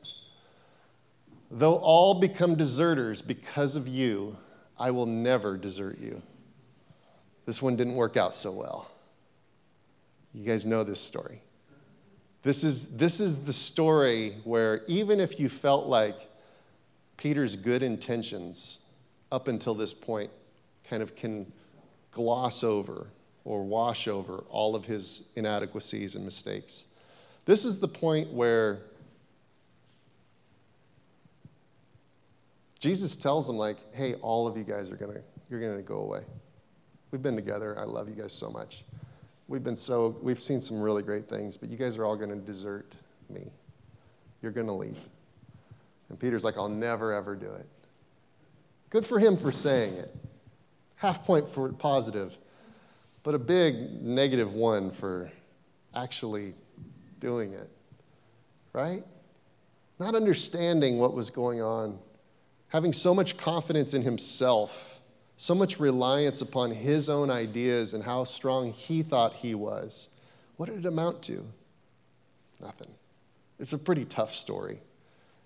[1.49, 4.37] Though all become deserters because of you,
[4.77, 6.21] I will never desert you.
[7.45, 8.91] This one didn't work out so well.
[10.33, 11.41] You guys know this story.
[12.45, 16.29] This is, this is the story where even if you felt like
[17.17, 18.83] Peter's good intentions
[19.31, 20.29] up until this point
[20.87, 21.51] kind of can
[22.11, 23.07] gloss over
[23.45, 26.83] or wash over all of his inadequacies and mistakes.
[27.45, 28.77] This is the point where
[32.77, 35.81] Jesus tells him like, "Hey, all of you guys are going to you're going to
[35.81, 36.21] go away."
[37.09, 37.75] We've been together.
[37.79, 38.83] I love you guys so much.
[39.47, 42.31] We've been so, we've seen some really great things, but you guys are all going
[42.31, 42.93] to desert
[43.29, 43.51] me.
[44.41, 44.97] You're going to leave.
[46.09, 47.67] And Peter's like, I'll never, ever do it.
[48.89, 50.15] Good for him for saying it.
[50.95, 52.35] Half point for positive,
[53.23, 55.29] but a big negative one for
[55.93, 56.53] actually
[57.19, 57.69] doing it.
[58.73, 59.03] Right?
[59.99, 61.99] Not understanding what was going on,
[62.69, 64.94] having so much confidence in himself
[65.37, 70.09] so much reliance upon his own ideas and how strong he thought he was.
[70.57, 71.45] What did it amount to?
[72.61, 72.91] Nothing.
[73.59, 74.79] It's a pretty tough story.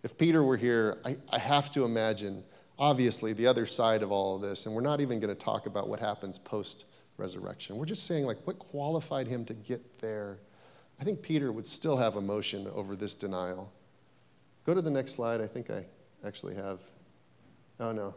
[0.04, 2.44] If Peter were here, I, I have to imagine,
[2.78, 5.66] obviously, the other side of all of this, and we're not even going to talk
[5.66, 6.86] about what happens post
[7.18, 7.76] resurrection.
[7.76, 10.38] We're just saying, like, what qualified him to get there?
[11.02, 13.72] I think Peter would still have emotion over this denial.
[14.66, 15.42] Go to the next slide.
[15.42, 15.86] I think I
[16.26, 16.80] actually have.
[17.80, 18.14] Oh, no.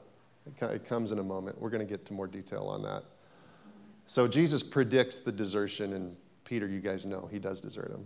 [0.46, 1.60] It comes in a moment.
[1.60, 3.04] We're going to get to more detail on that.
[4.06, 8.04] So Jesus predicts the desertion, and Peter, you guys know, he does desert him.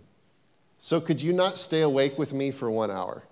[0.77, 3.23] So could you not stay awake with me for one hour?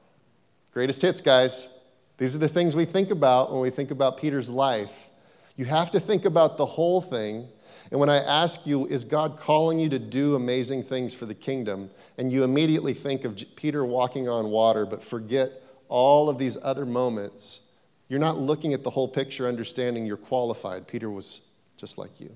[0.73, 1.69] Greatest hits, guys.
[2.17, 5.09] These are the things we think about when we think about Peter's life.
[5.55, 7.47] You have to think about the whole thing.
[7.91, 11.35] And when I ask you, is God calling you to do amazing things for the
[11.35, 11.91] kingdom?
[12.17, 16.85] And you immediately think of Peter walking on water, but forget all of these other
[16.85, 17.61] moments
[18.07, 20.87] you're not looking at the whole picture, understanding you're qualified.
[20.87, 21.41] Peter was
[21.77, 22.29] just like you.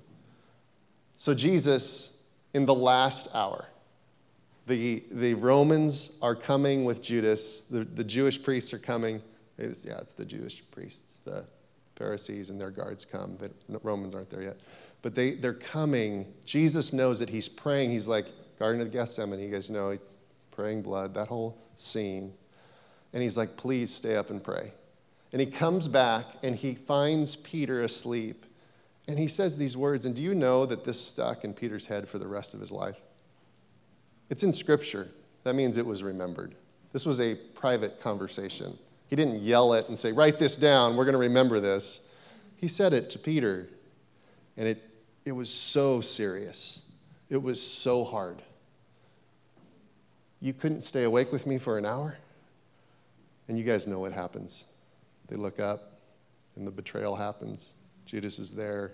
[1.17, 2.17] So, Jesus,
[2.53, 3.65] in the last hour,
[4.67, 9.21] the, the Romans are coming with Judas, the, the Jewish priests are coming.
[9.58, 11.45] It's, yeah, it's the Jewish priests, the
[11.95, 13.38] Pharisees and their guards come.
[13.38, 14.58] The Romans aren't there yet.
[15.01, 16.34] But they, they're coming.
[16.45, 17.91] Jesus knows that he's praying.
[17.91, 18.27] He's like,
[18.58, 19.97] Garden of Gethsemane, you guys know,
[20.51, 22.34] praying blood, that whole scene.
[23.13, 24.71] And he's like, please stay up and pray.
[25.32, 28.46] And he comes back and he finds Peter asleep.
[29.08, 32.08] And he says these words, and do you know that this stuck in Peter's head
[32.08, 33.00] for the rest of his life?
[34.30, 35.10] It's in Scripture.
[35.44, 36.56] That means it was remembered.
[36.94, 38.78] This was a private conversation.
[39.08, 42.02] He didn't yell it and say, Write this down, we're going to remember this.
[42.58, 43.68] he said it to Peter,
[44.58, 44.84] and it,
[45.26, 46.82] it was so serious.
[47.30, 48.42] It was so hard.
[50.42, 52.18] You couldn't stay awake with me for an hour?
[53.48, 54.65] And you guys know what happens.
[55.30, 56.00] They look up,
[56.56, 57.70] and the betrayal happens.
[58.06, 58.94] Judas is there.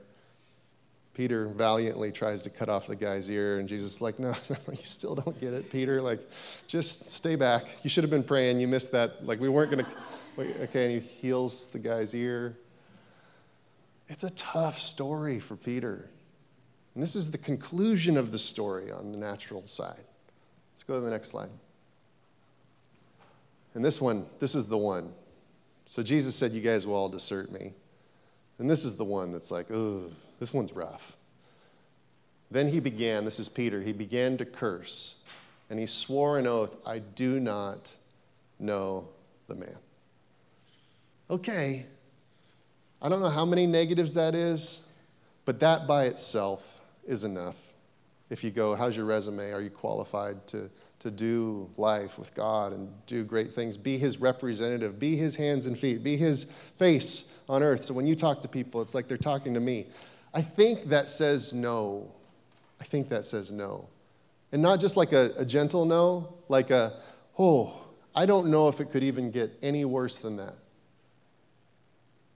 [1.14, 4.58] Peter valiantly tries to cut off the guy's ear, and Jesus is like, no, no,
[4.70, 6.02] you still don't get it, Peter.
[6.02, 6.20] Like,
[6.68, 7.66] just stay back.
[7.84, 8.60] You should have been praying.
[8.60, 9.26] You missed that.
[9.26, 9.86] Like, we weren't going
[10.38, 10.64] to.
[10.64, 12.58] Okay, and he heals the guy's ear.
[14.10, 16.10] It's a tough story for Peter.
[16.94, 20.04] And this is the conclusion of the story on the natural side.
[20.74, 21.50] Let's go to the next slide.
[23.74, 25.14] And this one, this is the one.
[25.88, 27.74] So Jesus said, You guys will all desert me.
[28.60, 31.18] And this is the one that's like, oh, this one's rough.
[32.52, 35.16] Then he began, this is Peter, he began to curse.
[35.70, 37.92] And he swore an oath, I do not
[38.60, 39.10] know
[39.48, 39.76] the man.
[41.30, 41.86] Okay,
[43.02, 44.82] I don't know how many negatives that is,
[45.44, 47.58] but that by itself is enough.
[48.30, 49.52] If you go, how's your resume?
[49.52, 53.78] Are you qualified to, to do life with God and do great things?
[53.78, 57.84] Be his representative, be his hands and feet, be his face on earth.
[57.84, 59.88] So when you talk to people, it's like they're talking to me.
[60.34, 62.12] I think that says no.
[62.82, 63.88] I think that says no.
[64.52, 66.94] And not just like a, a gentle no, like a,
[67.38, 70.56] oh, I don't know if it could even get any worse than that.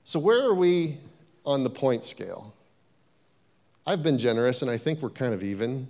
[0.03, 0.97] So, where are we
[1.45, 2.53] on the point scale?
[3.85, 5.87] I've been generous, and I think we're kind of even.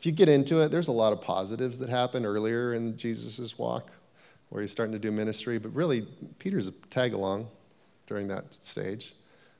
[0.00, 3.58] If you get into it, there's a lot of positives that happen earlier in Jesus'
[3.58, 3.90] walk
[4.48, 6.08] where he's starting to do ministry, but really,
[6.38, 7.48] Peter's a tag along
[8.06, 9.14] during that stage.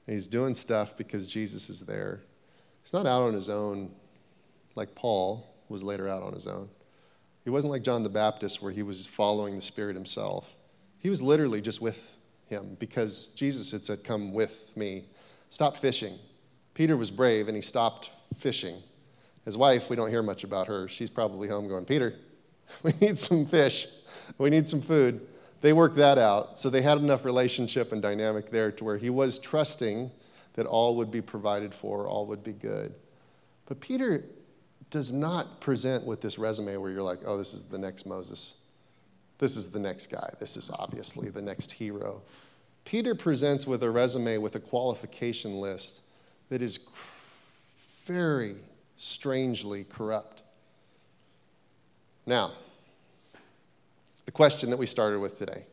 [0.07, 2.22] And he's doing stuff because Jesus is there.
[2.83, 3.90] He's not out on his own
[4.76, 6.70] like Paul was later out on his own.
[7.44, 10.57] He wasn't like John the Baptist where he was following the Spirit himself.
[11.00, 15.05] He was literally just with him because Jesus had said, Come with me.
[15.50, 16.18] Stop fishing.
[16.72, 18.83] Peter was brave and he stopped fishing.
[19.44, 20.88] His wife, we don't hear much about her.
[20.88, 22.14] She's probably home going, Peter,
[22.83, 23.87] we need some fish.
[24.38, 25.26] We need some food.
[25.61, 26.59] They worked that out.
[26.59, 30.11] So they had enough relationship and dynamic there to where he was trusting
[30.55, 32.94] that all would be provided for, all would be good.
[33.66, 34.24] But Peter
[34.90, 38.55] does not present with this resume where you're like, oh, this is the next Moses.
[39.38, 40.29] This is the next guy.
[40.38, 42.22] This is obviously the next hero.
[42.85, 46.03] Peter presents with a resume with a qualification list
[46.48, 46.81] that is
[48.05, 48.57] very
[49.00, 50.42] strangely corrupt.
[52.26, 52.52] Now,
[54.26, 55.64] the question that we started with today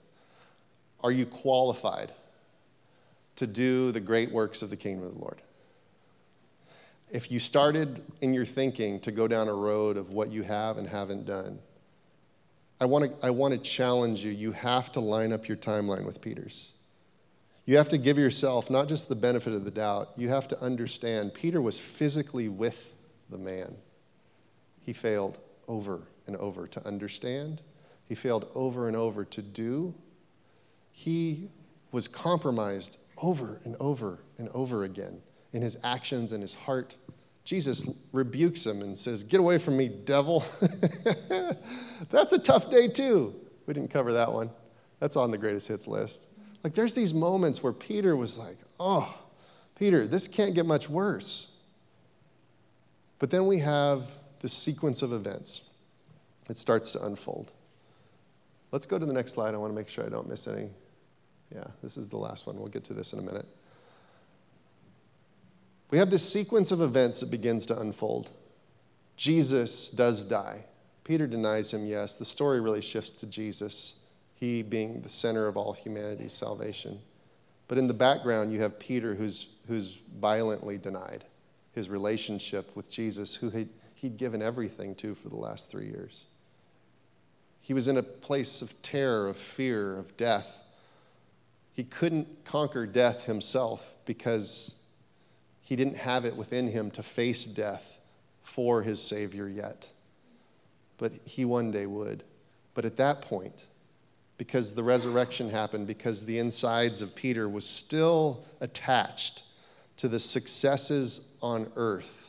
[1.03, 2.11] Are you qualified
[3.35, 5.41] to do the great works of the kingdom of the Lord?
[7.11, 10.77] If you started in your thinking to go down a road of what you have
[10.77, 11.59] and haven't done,
[12.79, 14.31] I want to I want to challenge you.
[14.31, 16.71] You have to line up your timeline with Peter's.
[17.65, 20.61] You have to give yourself not just the benefit of the doubt, you have to
[20.61, 22.93] understand Peter was physically with
[23.29, 23.75] the man.
[24.79, 27.61] He failed over and over to understand
[28.07, 29.93] he failed over and over to do.
[30.91, 31.49] He
[31.91, 36.95] was compromised over and over and over again in his actions and his heart.
[37.43, 40.43] Jesus rebukes him and says, Get away from me, devil.
[42.09, 43.35] That's a tough day, too.
[43.65, 44.49] We didn't cover that one.
[44.99, 46.27] That's on the greatest hits list.
[46.63, 49.13] Like, there's these moments where Peter was like, Oh,
[49.75, 51.51] Peter, this can't get much worse.
[53.19, 55.61] But then we have this sequence of events.
[56.49, 57.51] It starts to unfold.
[58.71, 59.53] Let's go to the next slide.
[59.53, 60.69] I want to make sure I don't miss any.
[61.53, 62.57] Yeah, this is the last one.
[62.57, 63.47] We'll get to this in a minute.
[65.89, 68.31] We have this sequence of events that begins to unfold.
[69.15, 70.65] Jesus does die.
[71.05, 72.17] Peter denies him, yes.
[72.17, 73.95] The story really shifts to Jesus,
[74.35, 76.99] he being the center of all humanity's salvation.
[77.69, 81.23] But in the background, you have Peter who's, who's violently denied
[81.77, 86.25] his relationship with Jesus, who he'd, he'd given everything to for the last three years.
[87.61, 90.51] He was in a place of terror, of fear, of death.
[91.73, 94.73] He couldn't conquer death himself because
[95.61, 97.99] he didn't have it within him to face death
[98.41, 99.87] for his Savior yet.
[100.97, 102.23] But he one day would.
[102.73, 103.67] But at that point,
[104.39, 109.43] because the resurrection happened, because the insides of Peter was still attached
[109.97, 112.27] to the successes on earth,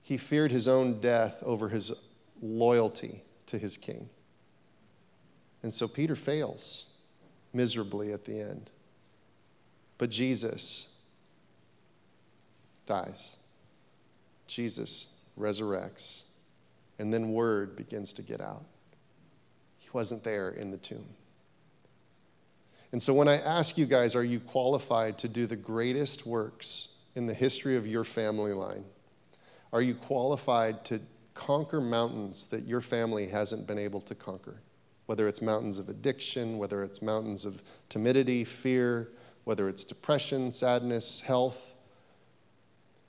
[0.00, 1.92] he feared his own death over his
[2.40, 4.08] loyalty to his king.
[5.62, 6.86] And so Peter fails
[7.52, 8.70] miserably at the end.
[9.98, 10.88] But Jesus
[12.86, 13.36] dies.
[14.46, 16.22] Jesus resurrects.
[16.98, 18.64] And then word begins to get out.
[19.78, 21.06] He wasn't there in the tomb.
[22.92, 26.88] And so when I ask you guys, are you qualified to do the greatest works
[27.14, 28.84] in the history of your family line?
[29.72, 31.00] Are you qualified to
[31.34, 34.62] conquer mountains that your family hasn't been able to conquer?
[35.06, 39.10] Whether it's mountains of addiction, whether it's mountains of timidity, fear,
[39.44, 41.74] whether it's depression, sadness, health.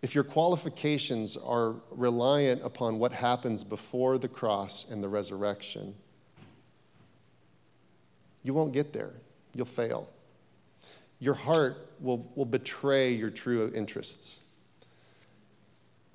[0.01, 5.93] If your qualifications are reliant upon what happens before the cross and the resurrection,
[8.43, 9.11] you won't get there.
[9.60, 10.07] You'll fail.
[11.20, 14.39] Your heart will, will betray your true interests.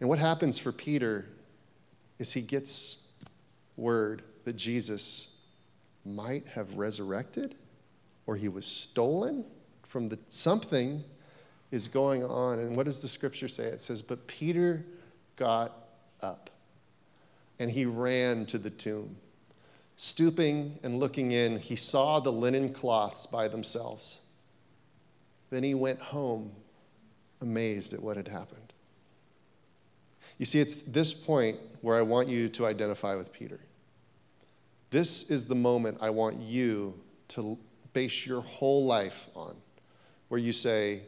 [0.00, 1.26] And what happens for Peter
[2.18, 3.02] is he gets
[3.76, 5.28] word that Jesus
[6.06, 7.54] might have resurrected
[8.26, 9.44] or he was stolen
[9.82, 11.04] from the something
[11.70, 12.60] is going on.
[12.60, 13.64] And what does the scripture say?
[13.64, 14.86] It says, But Peter
[15.36, 15.70] got
[16.22, 16.48] up
[17.58, 19.16] and he ran to the tomb.
[19.96, 24.18] Stooping and looking in, he saw the linen cloths by themselves.
[25.50, 26.50] Then he went home,
[27.40, 28.72] amazed at what had happened.
[30.38, 33.60] You see, it's this point where I want you to identify with Peter.
[34.90, 37.56] This is the moment I want you to
[37.92, 39.54] base your whole life on,
[40.28, 41.02] where you say,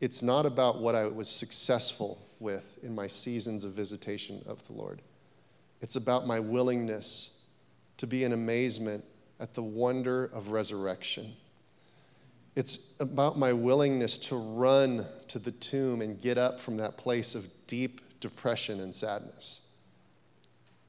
[0.00, 4.72] It's not about what I was successful with in my seasons of visitation of the
[4.72, 5.02] Lord.
[5.82, 7.32] It's about my willingness
[8.00, 9.04] to be in amazement
[9.40, 11.34] at the wonder of resurrection.
[12.56, 17.34] It's about my willingness to run to the tomb and get up from that place
[17.34, 19.60] of deep depression and sadness.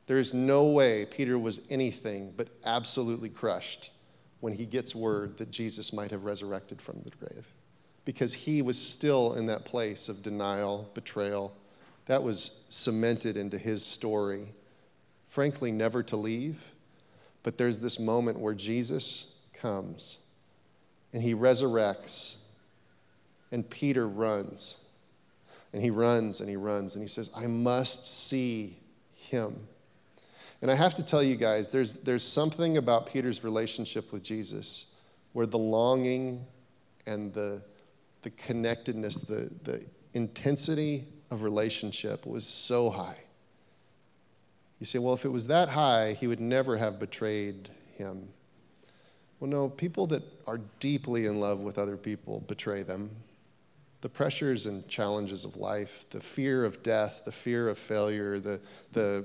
[0.07, 3.91] There is no way Peter was anything but absolutely crushed
[4.39, 7.45] when he gets word that Jesus might have resurrected from the grave
[8.05, 11.53] because he was still in that place of denial, betrayal.
[12.05, 14.47] That was cemented into his story.
[15.27, 16.70] Frankly, never to leave
[17.43, 20.19] but there's this moment where Jesus comes
[21.13, 22.35] and he resurrects,
[23.51, 24.77] and Peter runs.
[25.73, 28.77] And he runs and he runs and he says, I must see
[29.13, 29.67] him.
[30.61, 34.87] And I have to tell you guys, there's, there's something about Peter's relationship with Jesus
[35.33, 36.45] where the longing
[37.05, 37.61] and the,
[38.21, 39.83] the connectedness, the, the
[40.13, 43.17] intensity of relationship was so high.
[44.81, 47.69] You say, well, if it was that high, he would never have betrayed
[47.99, 48.27] him.
[49.39, 53.11] Well, no, people that are deeply in love with other people betray them.
[54.01, 58.59] The pressures and challenges of life, the fear of death, the fear of failure, the,
[58.93, 59.23] the,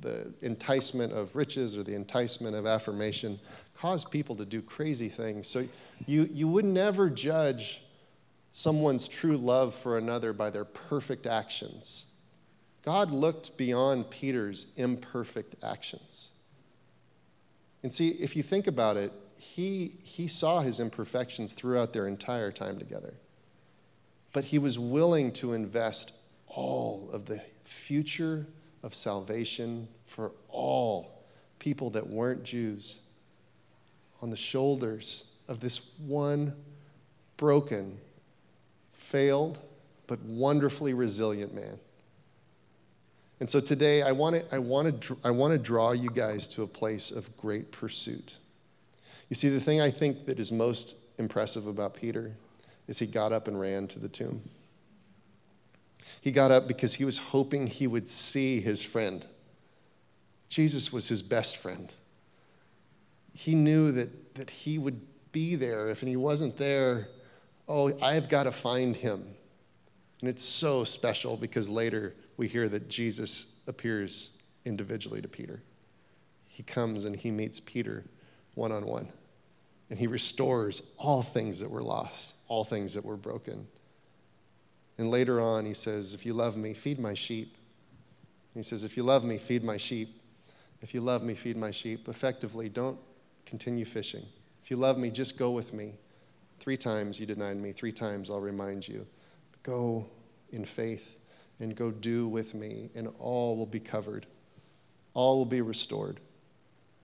[0.00, 3.40] the enticement of riches or the enticement of affirmation
[3.74, 5.48] cause people to do crazy things.
[5.48, 5.66] So
[6.06, 7.82] you, you would never judge
[8.52, 12.06] someone's true love for another by their perfect actions.
[12.84, 16.30] God looked beyond Peter's imperfect actions.
[17.82, 22.52] And see, if you think about it, he, he saw his imperfections throughout their entire
[22.52, 23.14] time together.
[24.32, 26.12] But he was willing to invest
[26.46, 28.46] all of the future
[28.82, 31.24] of salvation for all
[31.58, 32.98] people that weren't Jews
[34.20, 36.54] on the shoulders of this one
[37.36, 37.98] broken,
[38.92, 39.58] failed,
[40.06, 41.78] but wonderfully resilient man.
[43.40, 46.46] And so today, I want to I want to I want to draw you guys
[46.48, 48.38] to a place of great pursuit.
[49.28, 52.32] You see, the thing I think that is most impressive about Peter
[52.86, 54.42] is he got up and ran to the tomb.
[56.20, 59.24] He got up because he was hoping he would see his friend.
[60.48, 61.92] Jesus was his best friend.
[63.32, 65.00] He knew that, that he would
[65.32, 65.90] be there.
[65.90, 67.08] If he wasn't there,
[67.68, 69.34] oh, I've got to find him.
[70.24, 75.62] And it's so special because later we hear that Jesus appears individually to Peter.
[76.46, 78.04] He comes and he meets Peter
[78.54, 79.12] one on one.
[79.90, 83.66] And he restores all things that were lost, all things that were broken.
[84.96, 87.58] And later on, he says, If you love me, feed my sheep.
[88.54, 90.22] And he says, If you love me, feed my sheep.
[90.80, 92.08] If you love me, feed my sheep.
[92.08, 92.98] Effectively, don't
[93.44, 94.24] continue fishing.
[94.62, 95.98] If you love me, just go with me.
[96.60, 99.06] Three times you denied me, three times I'll remind you.
[99.64, 100.06] Go
[100.54, 101.16] in faith
[101.60, 104.26] and go do with me, and all will be covered.
[105.12, 106.20] All will be restored.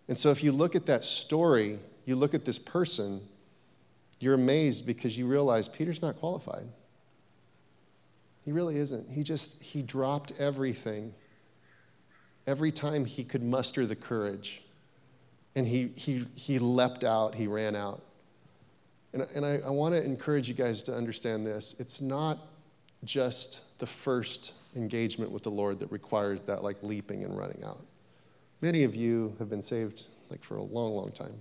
[0.08, 3.20] And so, if you look at that story, you look at this person,
[4.18, 6.66] you're amazed because you realize Peter's not qualified.
[8.44, 9.08] He really isn't.
[9.08, 11.14] He just, he dropped everything
[12.46, 14.62] every time he could muster the courage.
[15.54, 18.02] And he, he, he leapt out, he ran out.
[19.12, 21.74] And, and I, I want to encourage you guys to understand this.
[21.78, 22.38] It's not
[23.04, 27.80] just the first engagement with the Lord that requires that like leaping and running out.
[28.60, 31.40] Many of you have been saved like for a long, long time.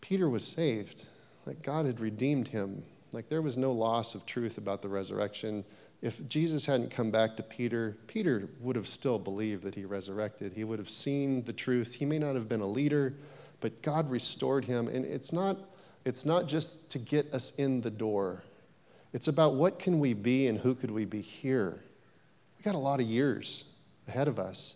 [0.00, 1.06] Peter was saved,
[1.46, 2.82] like God had redeemed him.
[3.12, 5.64] Like there was no loss of truth about the resurrection.
[6.00, 10.52] If Jesus hadn't come back to Peter, Peter would have still believed that he resurrected.
[10.52, 11.94] He would have seen the truth.
[11.94, 13.14] He may not have been a leader,
[13.60, 14.88] but God restored him.
[14.88, 15.58] And it's not,
[16.04, 18.42] it's not just to get us in the door.
[19.12, 21.82] It's about what can we be and who could we be here.
[22.58, 23.64] We got a lot of years
[24.06, 24.74] ahead of us.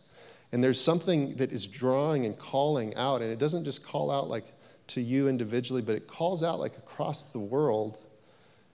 [0.52, 4.28] And there's something that is drawing and calling out, and it doesn't just call out
[4.28, 4.52] like
[4.88, 7.98] to you individually, but it calls out like across the world.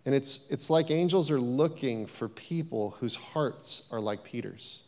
[0.04, 4.82] And it's, it's like angels are looking for people whose hearts are like Peter's,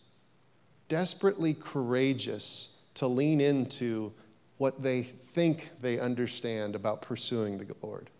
[0.88, 4.12] desperately courageous to lean into
[4.58, 8.10] what they think they understand about pursuing the Lord.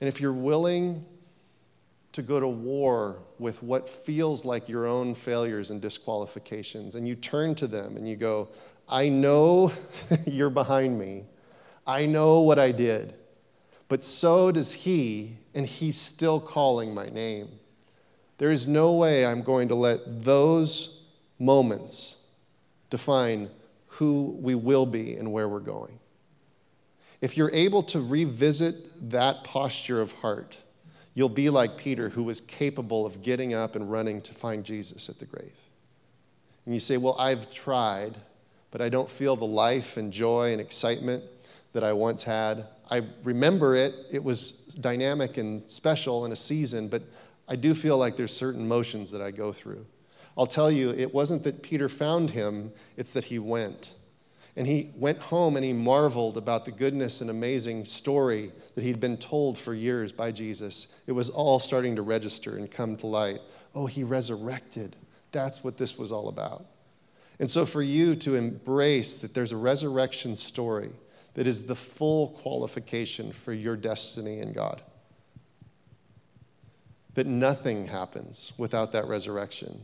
[0.00, 1.04] And if you're willing
[2.12, 6.94] to go to war with what feels like your own failures and disqualifications.
[6.94, 8.48] And you turn to them and you go,
[8.88, 9.72] I know
[10.26, 11.24] you're behind me.
[11.86, 13.14] I know what I did.
[13.88, 17.48] But so does he, and he's still calling my name.
[18.38, 21.02] There is no way I'm going to let those
[21.38, 22.16] moments
[22.90, 23.50] define
[23.86, 25.98] who we will be and where we're going.
[27.20, 30.58] If you're able to revisit that posture of heart,
[31.14, 35.08] You'll be like Peter, who was capable of getting up and running to find Jesus
[35.08, 35.54] at the grave.
[36.64, 38.16] And you say, Well, I've tried,
[38.70, 41.22] but I don't feel the life and joy and excitement
[41.72, 42.66] that I once had.
[42.90, 47.02] I remember it, it was dynamic and special in a season, but
[47.48, 49.86] I do feel like there's certain motions that I go through.
[50.36, 53.94] I'll tell you, it wasn't that Peter found him, it's that he went.
[54.54, 59.00] And he went home and he marveled about the goodness and amazing story that he'd
[59.00, 60.88] been told for years by Jesus.
[61.06, 63.40] It was all starting to register and come to light.
[63.74, 64.96] Oh, he resurrected.
[65.30, 66.66] That's what this was all about.
[67.38, 70.90] And so, for you to embrace that there's a resurrection story
[71.34, 74.82] that is the full qualification for your destiny in God,
[77.14, 79.82] that nothing happens without that resurrection.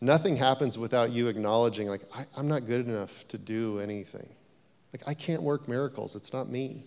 [0.00, 4.28] Nothing happens without you acknowledging, like, I, am not good enough to do anything.
[4.92, 6.16] Like, I can't work miracles.
[6.16, 6.84] It's not me.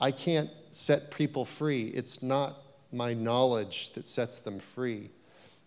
[0.00, 1.84] I can't set people free.
[1.88, 2.56] It's not
[2.92, 5.10] my knowledge that sets them free.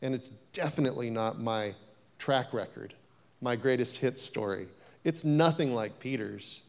[0.02, 1.76] And it's definitely not my
[2.20, 2.94] track record,
[3.42, 4.68] my greatest hit story.
[5.04, 6.64] It's nothing like Peter's.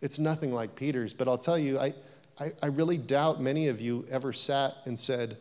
[0.00, 1.12] It's nothing like Peter's.
[1.14, 1.94] But I'll tell you, I,
[2.40, 5.36] I, I really doubt many of you ever sat and said,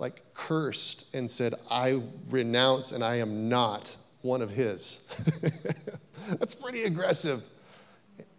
[0.00, 5.00] like cursed and said, I renounce and I am not one of his.
[6.38, 7.44] That's pretty aggressive.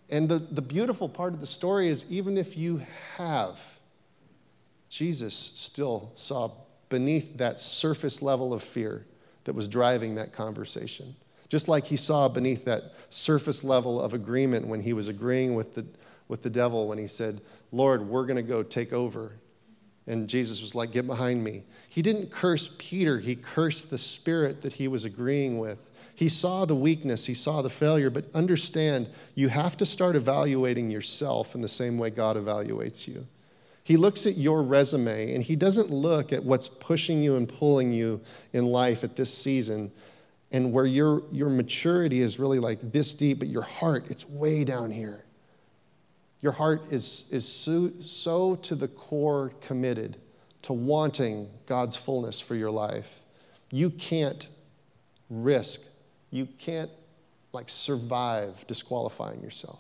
[0.09, 2.82] And the, the beautiful part of the story is even if you
[3.18, 3.59] have,
[4.89, 6.51] Jesus still saw
[6.89, 9.05] beneath that surface level of fear
[9.43, 11.16] that was driving that conversation.
[11.47, 15.76] Just like he saw beneath that surface level of agreement when he was agreeing with
[15.76, 15.86] the,
[16.28, 17.39] with the devil when he said,
[17.72, 19.34] Lord, we're going to go take over
[20.08, 21.64] and Jesus was like, Get behind me.
[21.88, 25.80] He didn't curse Peter, he cursed the spirit that he was agreeing with.
[26.16, 30.91] He saw the weakness, he saw the failure, but understand you have to start evaluating
[30.91, 33.26] yourself in the same way God evaluates you.
[33.84, 37.91] He looks at your resume and he doesn't look at what's pushing you and pulling
[37.91, 38.22] you
[38.54, 39.91] in life at this season
[40.52, 44.64] and where your, your maturity is really like this deep, but your heart, it's way
[44.64, 45.24] down here.
[46.41, 50.17] Your heart is, is so, so to the core committed
[50.63, 53.21] to wanting God's fullness for your life.
[53.71, 54.47] You can't
[55.29, 55.81] risk,
[56.31, 56.91] you can't
[57.53, 59.79] like survive disqualifying yourself.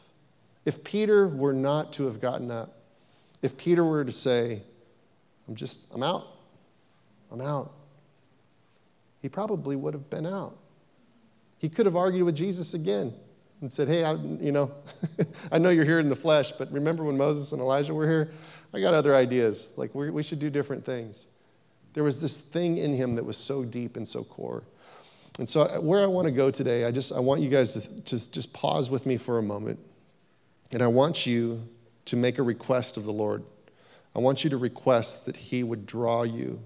[0.65, 2.77] If Peter were not to have gotten up,
[3.41, 4.61] if Peter were to say,
[5.47, 6.27] I'm just, I'm out,
[7.31, 7.71] I'm out,
[9.21, 10.57] he probably would have been out.
[11.57, 13.13] He could have argued with Jesus again
[13.61, 14.71] and said, Hey, I, you know,
[15.51, 18.31] I know you're here in the flesh, but remember when Moses and Elijah were here?
[18.73, 19.69] I got other ideas.
[19.77, 21.27] Like, we should do different things.
[21.93, 24.63] There was this thing in him that was so deep and so core.
[25.39, 27.73] And so, uh, where I want to go today, I just I want you guys
[27.73, 29.79] to, to just pause with me for a moment.
[30.71, 31.67] And I want you
[32.05, 33.43] to make a request of the Lord.
[34.15, 36.61] I want you to request that He would draw you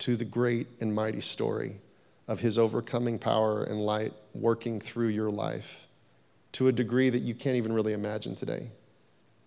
[0.00, 1.80] to the great and mighty story
[2.26, 5.87] of His overcoming power and light working through your life
[6.52, 8.70] to a degree that you can't even really imagine today.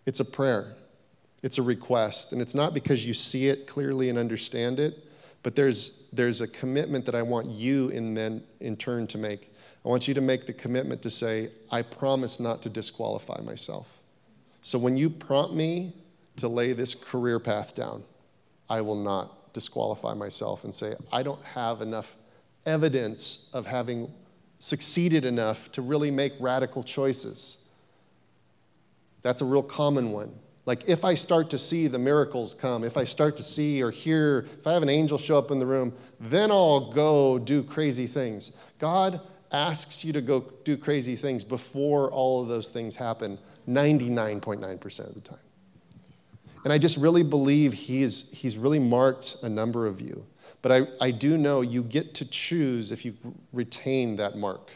[0.06, 0.76] It's a prayer,
[1.43, 2.34] it's a request.
[2.34, 5.08] And it's not because you see it clearly and understand it,
[5.43, 9.52] but there's, there's a commitment that I want you in, then, in turn to make.
[9.84, 13.88] I want you to make the commitment to say, I promise not to disqualify myself.
[14.62, 15.93] So when you prompt me
[16.38, 18.04] to lay this career path down,
[18.70, 22.16] I will not disqualify myself and say, I don't have enough
[22.66, 24.14] evidence of having
[24.62, 27.57] succeeded enough to really make radical choices.
[29.24, 30.36] That's a real common one.
[30.68, 33.89] Like, if I start to see the miracles come, if I start to see or
[33.89, 37.64] hear, if I have an angel show up in the room, then I'll go do
[37.64, 38.51] crazy things.
[38.78, 39.20] God
[39.51, 45.16] asks you to go do crazy things before all of those things happen 99.9% of
[45.16, 45.39] the time.
[46.64, 50.24] And I just really believe he is, he's really marked a number of you.
[50.62, 53.16] But I, I do know you get to choose if you
[53.51, 54.72] retain that mark.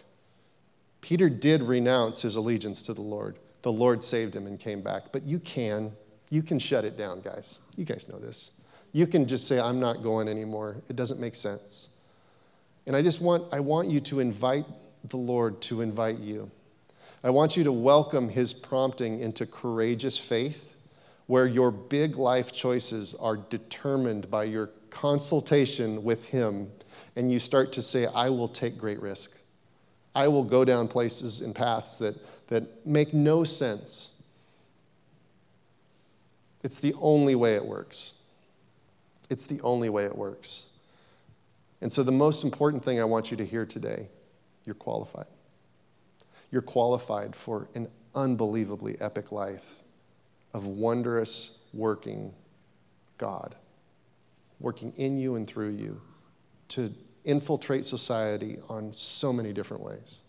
[1.02, 3.38] Peter did renounce his allegiance to the Lord.
[3.62, 5.12] The Lord saved him and came back.
[5.12, 5.94] But you can.
[6.30, 7.60] You can shut it down, guys.
[7.76, 8.52] You guys know this.
[8.92, 10.78] You can just say, I'm not going anymore.
[10.90, 11.90] It doesn't make sense.
[12.88, 14.66] And I just want, I want you to invite
[15.04, 16.50] the Lord to invite you.
[17.24, 20.76] I want you to welcome his prompting into courageous faith
[21.28, 26.72] where your big life choices are determined by your consultation with Him,
[27.18, 29.38] and you start to say, I will take great risk.
[30.16, 32.16] I will go down places and paths that,
[32.48, 34.10] that make no sense.
[36.64, 38.14] It's the only way it works.
[39.30, 40.68] It's the only way it works.
[41.82, 44.08] And so, the most important thing I want you to hear today
[44.64, 45.28] you're qualified.
[46.52, 49.84] You're qualified for an unbelievably epic life
[50.54, 52.34] of wondrous working
[53.18, 53.56] God,
[54.60, 56.01] working in you and through you
[56.70, 56.93] to
[57.24, 60.22] infiltrate society on so many different ways.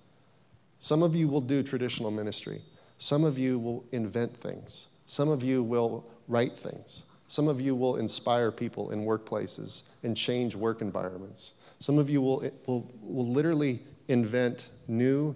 [0.78, 2.62] Some of you will do traditional ministry,
[2.98, 7.04] some of you will invent things, some of you will write things.
[7.28, 11.54] Some of you will inspire people in workplaces and change work environments.
[11.78, 15.34] Some of you will, will, will literally invent new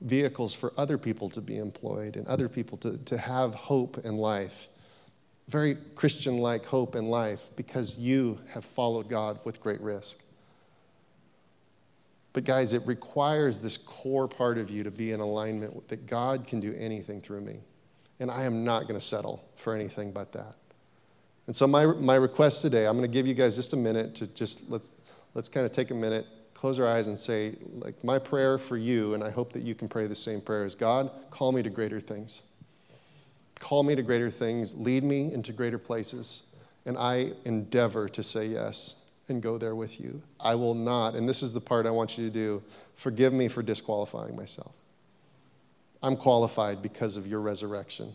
[0.00, 4.16] vehicles for other people to be employed and other people to, to have hope in
[4.16, 4.68] life.
[5.48, 10.18] Very Christian like hope in life because you have followed God with great risk.
[12.34, 16.46] But, guys, it requires this core part of you to be in alignment that God
[16.46, 17.60] can do anything through me.
[18.20, 20.54] And I am not going to settle for anything but that.
[21.46, 24.14] And so, my, my request today, I'm going to give you guys just a minute
[24.16, 24.92] to just let's,
[25.34, 26.26] let's kind of take a minute
[26.58, 29.76] close our eyes and say, like, my prayer for you, and I hope that you
[29.76, 32.42] can pray the same prayer, is God, call me to greater things.
[33.58, 36.44] Call me to greater things, lead me into greater places,
[36.86, 38.94] and I endeavor to say yes
[39.28, 40.22] and go there with you.
[40.40, 42.62] I will not, and this is the part I want you to do,
[42.94, 44.72] forgive me for disqualifying myself.
[46.02, 48.12] I'm qualified because of your resurrection.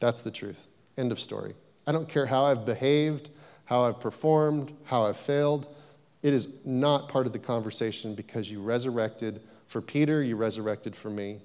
[0.00, 0.66] That's the truth.
[0.96, 1.54] End of story.
[1.86, 3.30] I don't care how I've behaved,
[3.64, 5.74] how I've performed, how I've failed.
[6.22, 11.10] It is not part of the conversation because you resurrected for Peter, you resurrected for
[11.10, 11.40] me.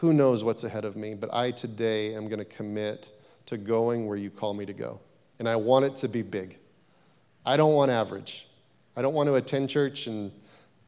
[0.00, 3.12] Who knows what's ahead of me, but I today am going to commit
[3.44, 4.98] to going where you call me to go.
[5.38, 6.56] And I want it to be big.
[7.44, 8.48] I don't want average.
[8.96, 10.32] I don't want to attend church and,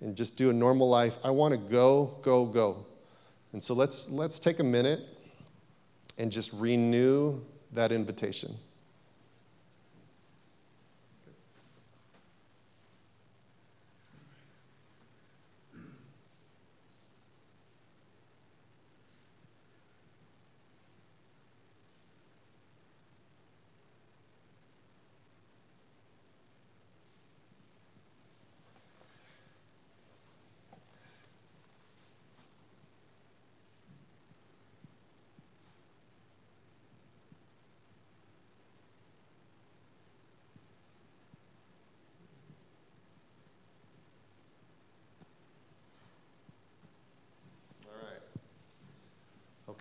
[0.00, 1.14] and just do a normal life.
[1.22, 2.86] I want to go, go, go.
[3.52, 5.02] And so let's, let's take a minute
[6.16, 7.38] and just renew
[7.72, 8.56] that invitation.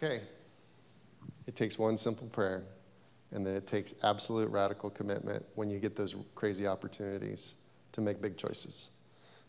[0.01, 0.21] Okay.
[1.47, 2.63] It takes one simple prayer,
[3.31, 7.55] and then it takes absolute radical commitment when you get those crazy opportunities
[7.91, 8.91] to make big choices.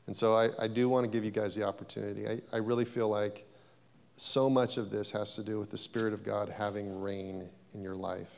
[0.06, 2.26] And so I, I do want to give you guys the opportunity.
[2.26, 3.46] I, I really feel like
[4.16, 7.82] so much of this has to do with the Spirit of God having reign in
[7.82, 8.30] your life.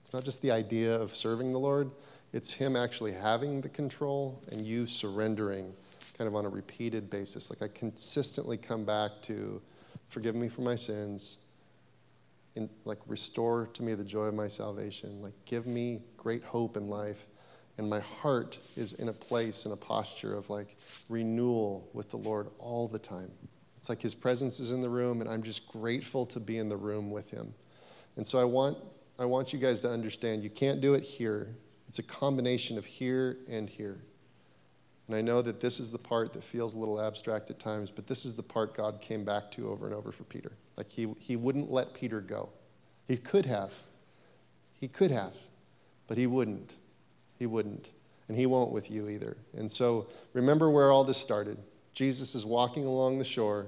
[0.00, 1.90] It's not just the idea of serving the Lord,
[2.32, 5.72] it's Him actually having the control and you surrendering
[6.16, 7.50] kind of on a repeated basis.
[7.50, 9.60] Like I consistently come back to,
[10.08, 11.38] forgive me for my sins,
[12.54, 15.22] in, like restore to me the joy of my salvation.
[15.22, 17.26] Like give me great hope in life.
[17.78, 20.76] And my heart is in a place in a posture of like
[21.08, 23.30] renewal with the lord all the time.
[23.76, 26.68] It's like his presence is in the room and i'm just grateful to be in
[26.68, 27.54] the room with him.
[28.16, 28.76] And so i want
[29.18, 31.56] i want you guys to understand you can't do it here.
[31.88, 34.02] It's a combination of here and here.
[35.08, 37.90] And I know that this is the part that feels a little abstract at times,
[37.90, 40.52] but this is the part God came back to over and over for Peter.
[40.76, 42.48] Like he, he wouldn't let Peter go.
[43.06, 43.72] He could have.
[44.80, 45.34] He could have,
[46.08, 46.74] but he wouldn't.
[47.38, 47.90] He wouldn't.
[48.28, 49.36] And he won't with you either.
[49.56, 51.58] And so remember where all this started.
[51.92, 53.66] Jesus is walking along the shore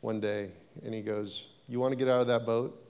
[0.00, 0.50] one day,
[0.84, 2.82] and he goes, You want to get out of that boat?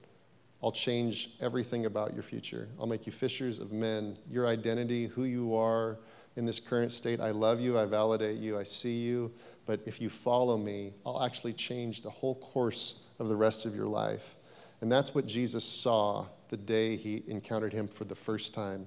[0.63, 2.69] I'll change everything about your future.
[2.81, 4.17] I'll make you fishers of men.
[4.31, 5.99] Your identity, who you are
[6.37, 9.33] in this current state, I love you, I validate you, I see you.
[9.65, 13.75] But if you follow me, I'll actually change the whole course of the rest of
[13.75, 14.37] your life.
[14.81, 18.87] And that's what Jesus saw the day he encountered him for the first time.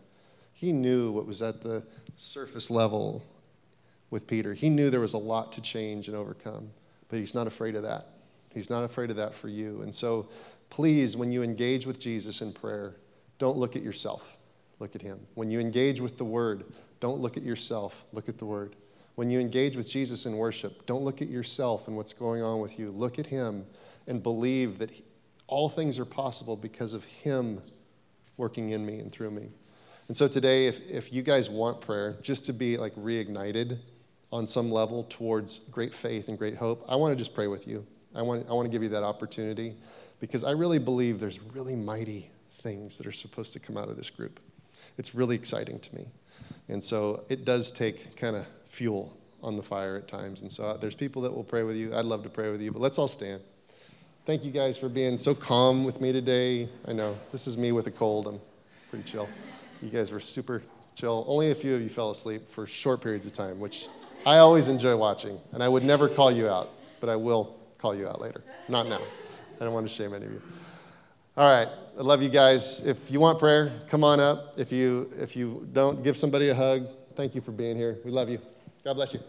[0.53, 1.83] He knew what was at the
[2.15, 3.23] surface level
[4.09, 4.53] with Peter.
[4.53, 6.69] He knew there was a lot to change and overcome,
[7.09, 8.07] but he's not afraid of that.
[8.53, 9.81] He's not afraid of that for you.
[9.81, 10.29] And so,
[10.69, 12.95] please, when you engage with Jesus in prayer,
[13.37, 14.37] don't look at yourself,
[14.79, 15.19] look at him.
[15.35, 16.65] When you engage with the word,
[16.99, 18.75] don't look at yourself, look at the word.
[19.15, 22.61] When you engage with Jesus in worship, don't look at yourself and what's going on
[22.61, 22.91] with you.
[22.91, 23.65] Look at him
[24.07, 24.91] and believe that
[25.47, 27.61] all things are possible because of him
[28.37, 29.49] working in me and through me.
[30.07, 33.77] And so today, if, if you guys want prayer, just to be like reignited
[34.31, 37.67] on some level towards great faith and great hope, I want to just pray with
[37.67, 37.85] you.
[38.15, 39.75] I want, I want to give you that opportunity
[40.19, 42.31] because I really believe there's really mighty
[42.61, 44.39] things that are supposed to come out of this group.
[44.97, 46.07] It's really exciting to me.
[46.69, 50.41] And so it does take kind of fuel on the fire at times.
[50.41, 51.95] And so uh, there's people that will pray with you.
[51.95, 53.41] I'd love to pray with you, but let's all stand.
[54.25, 56.69] Thank you guys for being so calm with me today.
[56.87, 58.27] I know this is me with a cold.
[58.27, 58.39] I'm
[58.89, 59.27] pretty chill.
[59.81, 60.61] You guys were super
[60.95, 61.25] chill.
[61.27, 63.87] Only a few of you fell asleep for short periods of time, which
[64.25, 65.39] I always enjoy watching.
[65.53, 68.43] And I would never call you out, but I will call you out later.
[68.67, 69.01] Not now.
[69.59, 70.41] I don't want to shame any of you.
[71.39, 71.69] All right.
[71.97, 72.81] I love you guys.
[72.81, 74.55] If you want prayer, come on up.
[74.59, 76.85] If you if you don't, give somebody a hug.
[77.15, 77.97] Thank you for being here.
[78.03, 78.39] We love you.
[78.83, 79.21] God bless you.